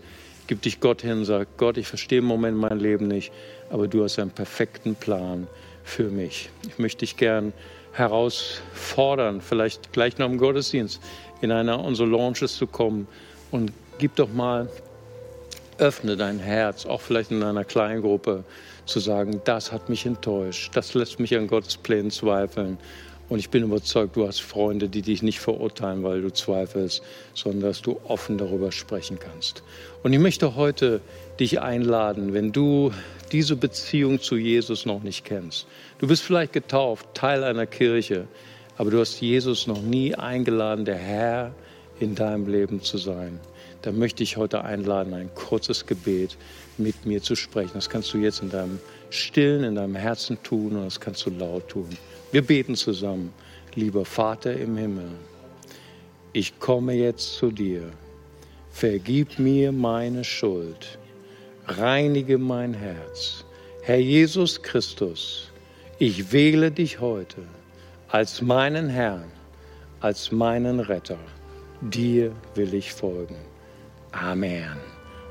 Gib 0.47 0.61
dich 0.63 0.81
Gott 0.81 1.01
hin, 1.01 1.25
sag 1.25 1.57
Gott, 1.57 1.79
ich 1.79 1.87
verstehe 1.87 2.19
im 2.19 2.27
Moment 2.27 2.59
mein 2.59 2.79
Leben 2.79 3.09
nicht, 3.09 3.33
aber 3.71 3.89
du 3.89 4.05
hast 4.05 4.19
einen 4.19 4.33
perfekten 4.33 4.97
Plan 4.97 5.47
für 5.83 6.11
mich. 6.11 6.51
Ich 6.69 6.79
möchte 6.79 7.07
dich 7.07 7.17
gern 7.17 7.55
herausfordern, 7.93 9.41
vielleicht 9.41 9.93
gleich 9.93 10.19
nach 10.19 10.27
dem 10.27 10.37
Gottesdienst 10.37 11.01
in 11.41 11.53
einer 11.53 11.83
unserer 11.83 12.09
Launches 12.09 12.57
zu 12.57 12.67
kommen 12.67 13.07
und 13.51 13.73
gib 13.99 14.17
doch 14.17 14.33
mal, 14.33 14.69
öffne 15.81 16.17
dein 16.17 16.39
Herz, 16.39 16.87
auch 16.87 17.01
vielleicht 17.01 17.31
in 17.31 17.43
einer 17.43 17.65
kleinen 17.65 18.03
Gruppe, 18.03 18.45
zu 18.87 19.01
sagen, 19.01 19.41
das 19.45 19.73
hat 19.73 19.89
mich 19.89 20.05
enttäuscht, 20.07 20.73
das 20.75 20.95
lässt 20.95 21.21
mich 21.21 21.37
an 21.37 21.47
Gottes 21.47 21.77
Plänen 21.77 22.11
zweifeln. 22.11 22.79
Und 23.29 23.39
ich 23.39 23.51
bin 23.51 23.63
überzeugt, 23.63 24.17
du 24.17 24.27
hast 24.27 24.41
Freunde, 24.41 24.89
die 24.89 25.03
dich 25.03 25.23
nicht 25.23 25.39
verurteilen, 25.39 26.03
weil 26.03 26.21
du 26.21 26.33
zweifelst, 26.33 27.01
sondern 27.33 27.63
dass 27.63 27.81
du 27.81 28.01
offen 28.09 28.39
darüber 28.39 28.73
sprechen 28.73 29.21
kannst. 29.21 29.63
Und 30.03 30.13
ich 30.13 30.19
möchte 30.19 30.57
heute 30.57 31.01
dich 31.39 31.61
einladen, 31.61 32.33
wenn 32.35 32.51
du 32.51 32.93
diese 33.31 33.55
Beziehung 33.55 34.21
zu 34.21 34.37
Jesus 34.37 34.85
noch 34.85 35.05
nicht 35.05 35.25
kennst. 35.25 35.69
Du 35.99 36.09
bist 36.09 36.25
vielleicht 36.25 36.53
getauft, 36.53 37.07
Teil 37.15 37.45
einer 37.45 37.67
Kirche, 37.67 38.27
aber 38.77 38.91
du 38.91 38.99
hast 38.99 39.21
Jesus 39.21 39.69
noch 39.69 39.81
nie 39.81 40.17
eingeladen, 40.17 40.85
der 40.85 40.97
Herr 40.97 41.55
in 42.01 42.17
deinem 42.17 42.49
Leben 42.49 42.83
zu 42.83 42.99
sein. 42.99 43.39
Dann 43.83 43.99
möchte 43.99 44.23
ich 44.23 44.37
heute 44.37 44.65
einladen, 44.65 45.15
ein 45.15 45.35
kurzes 45.35 45.87
Gebet 45.87 46.37
mit 46.79 47.07
mir 47.07 47.23
zu 47.23 47.35
sprechen. 47.35 47.73
Das 47.75 47.89
kannst 47.89 48.13
du 48.13 48.19
jetzt 48.19 48.43
in 48.43 48.51
deinem 48.51 48.79
Stillen, 49.11 49.65
in 49.65 49.75
deinem 49.75 49.95
Herzen 49.95 50.43
tun 50.43 50.77
und 50.77 50.85
das 50.85 51.01
kannst 51.01 51.25
du 51.27 51.31
laut 51.31 51.69
tun. 51.69 51.89
Wir 52.33 52.43
beten 52.43 52.77
zusammen. 52.77 53.33
Lieber 53.75 54.05
Vater 54.05 54.53
im 54.53 54.77
Himmel, 54.77 55.11
ich 56.33 56.59
komme 56.59 56.93
jetzt 56.93 57.37
zu 57.37 57.53
dir. 57.53 57.93
Vergib 58.71 59.39
mir 59.39 59.71
meine 59.71 60.25
Schuld 60.25 60.99
reinige 61.79 62.39
mein 62.39 62.75
Herz. 62.75 63.45
Herr 63.83 63.99
Jesus 63.99 64.63
Christus, 64.63 65.51
ich 65.99 66.33
wähle 66.33 66.71
dich 66.71 67.01
heute 67.01 67.43
als 68.09 68.43
meinen 68.43 68.89
Herrn, 68.89 69.31
als 70.01 70.33
meinen 70.33 70.81
Retter. 70.81 71.19
Dir 71.81 72.33
will 72.55 72.75
ich 72.75 72.93
folgen. 72.93 73.37
Amen. 74.13 74.77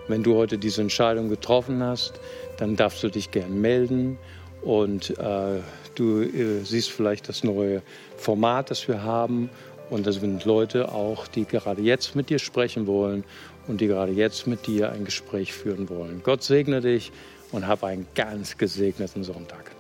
Wenn 0.07 0.23
du 0.23 0.35
heute 0.35 0.57
diese 0.57 0.81
Entscheidung 0.81 1.29
getroffen 1.29 1.83
hast, 1.83 2.19
dann 2.57 2.75
darfst 2.75 3.03
du 3.03 3.09
dich 3.09 3.31
gern 3.31 3.61
melden 3.61 4.17
und 4.61 5.17
äh, 5.19 5.59
du 5.95 6.21
äh, 6.21 6.63
siehst 6.63 6.91
vielleicht 6.91 7.29
das 7.29 7.43
neue 7.43 7.81
Format, 8.17 8.71
das 8.71 8.87
wir 8.87 9.03
haben. 9.03 9.49
Und 9.89 10.05
das 10.05 10.15
sind 10.15 10.45
Leute 10.45 10.91
auch, 10.91 11.27
die 11.27 11.45
gerade 11.45 11.81
jetzt 11.81 12.15
mit 12.15 12.29
dir 12.29 12.39
sprechen 12.39 12.85
wollen 12.87 13.23
und 13.67 13.81
die 13.81 13.87
gerade 13.87 14.11
jetzt 14.11 14.47
mit 14.47 14.67
dir 14.67 14.91
ein 14.91 15.05
Gespräch 15.05 15.53
führen 15.53 15.89
wollen. 15.89 16.21
Gott 16.23 16.43
segne 16.43 16.81
dich 16.81 17.11
und 17.51 17.67
hab 17.67 17.83
einen 17.83 18.07
ganz 18.13 18.57
gesegneten 18.57 19.23
Sonntag. 19.23 19.78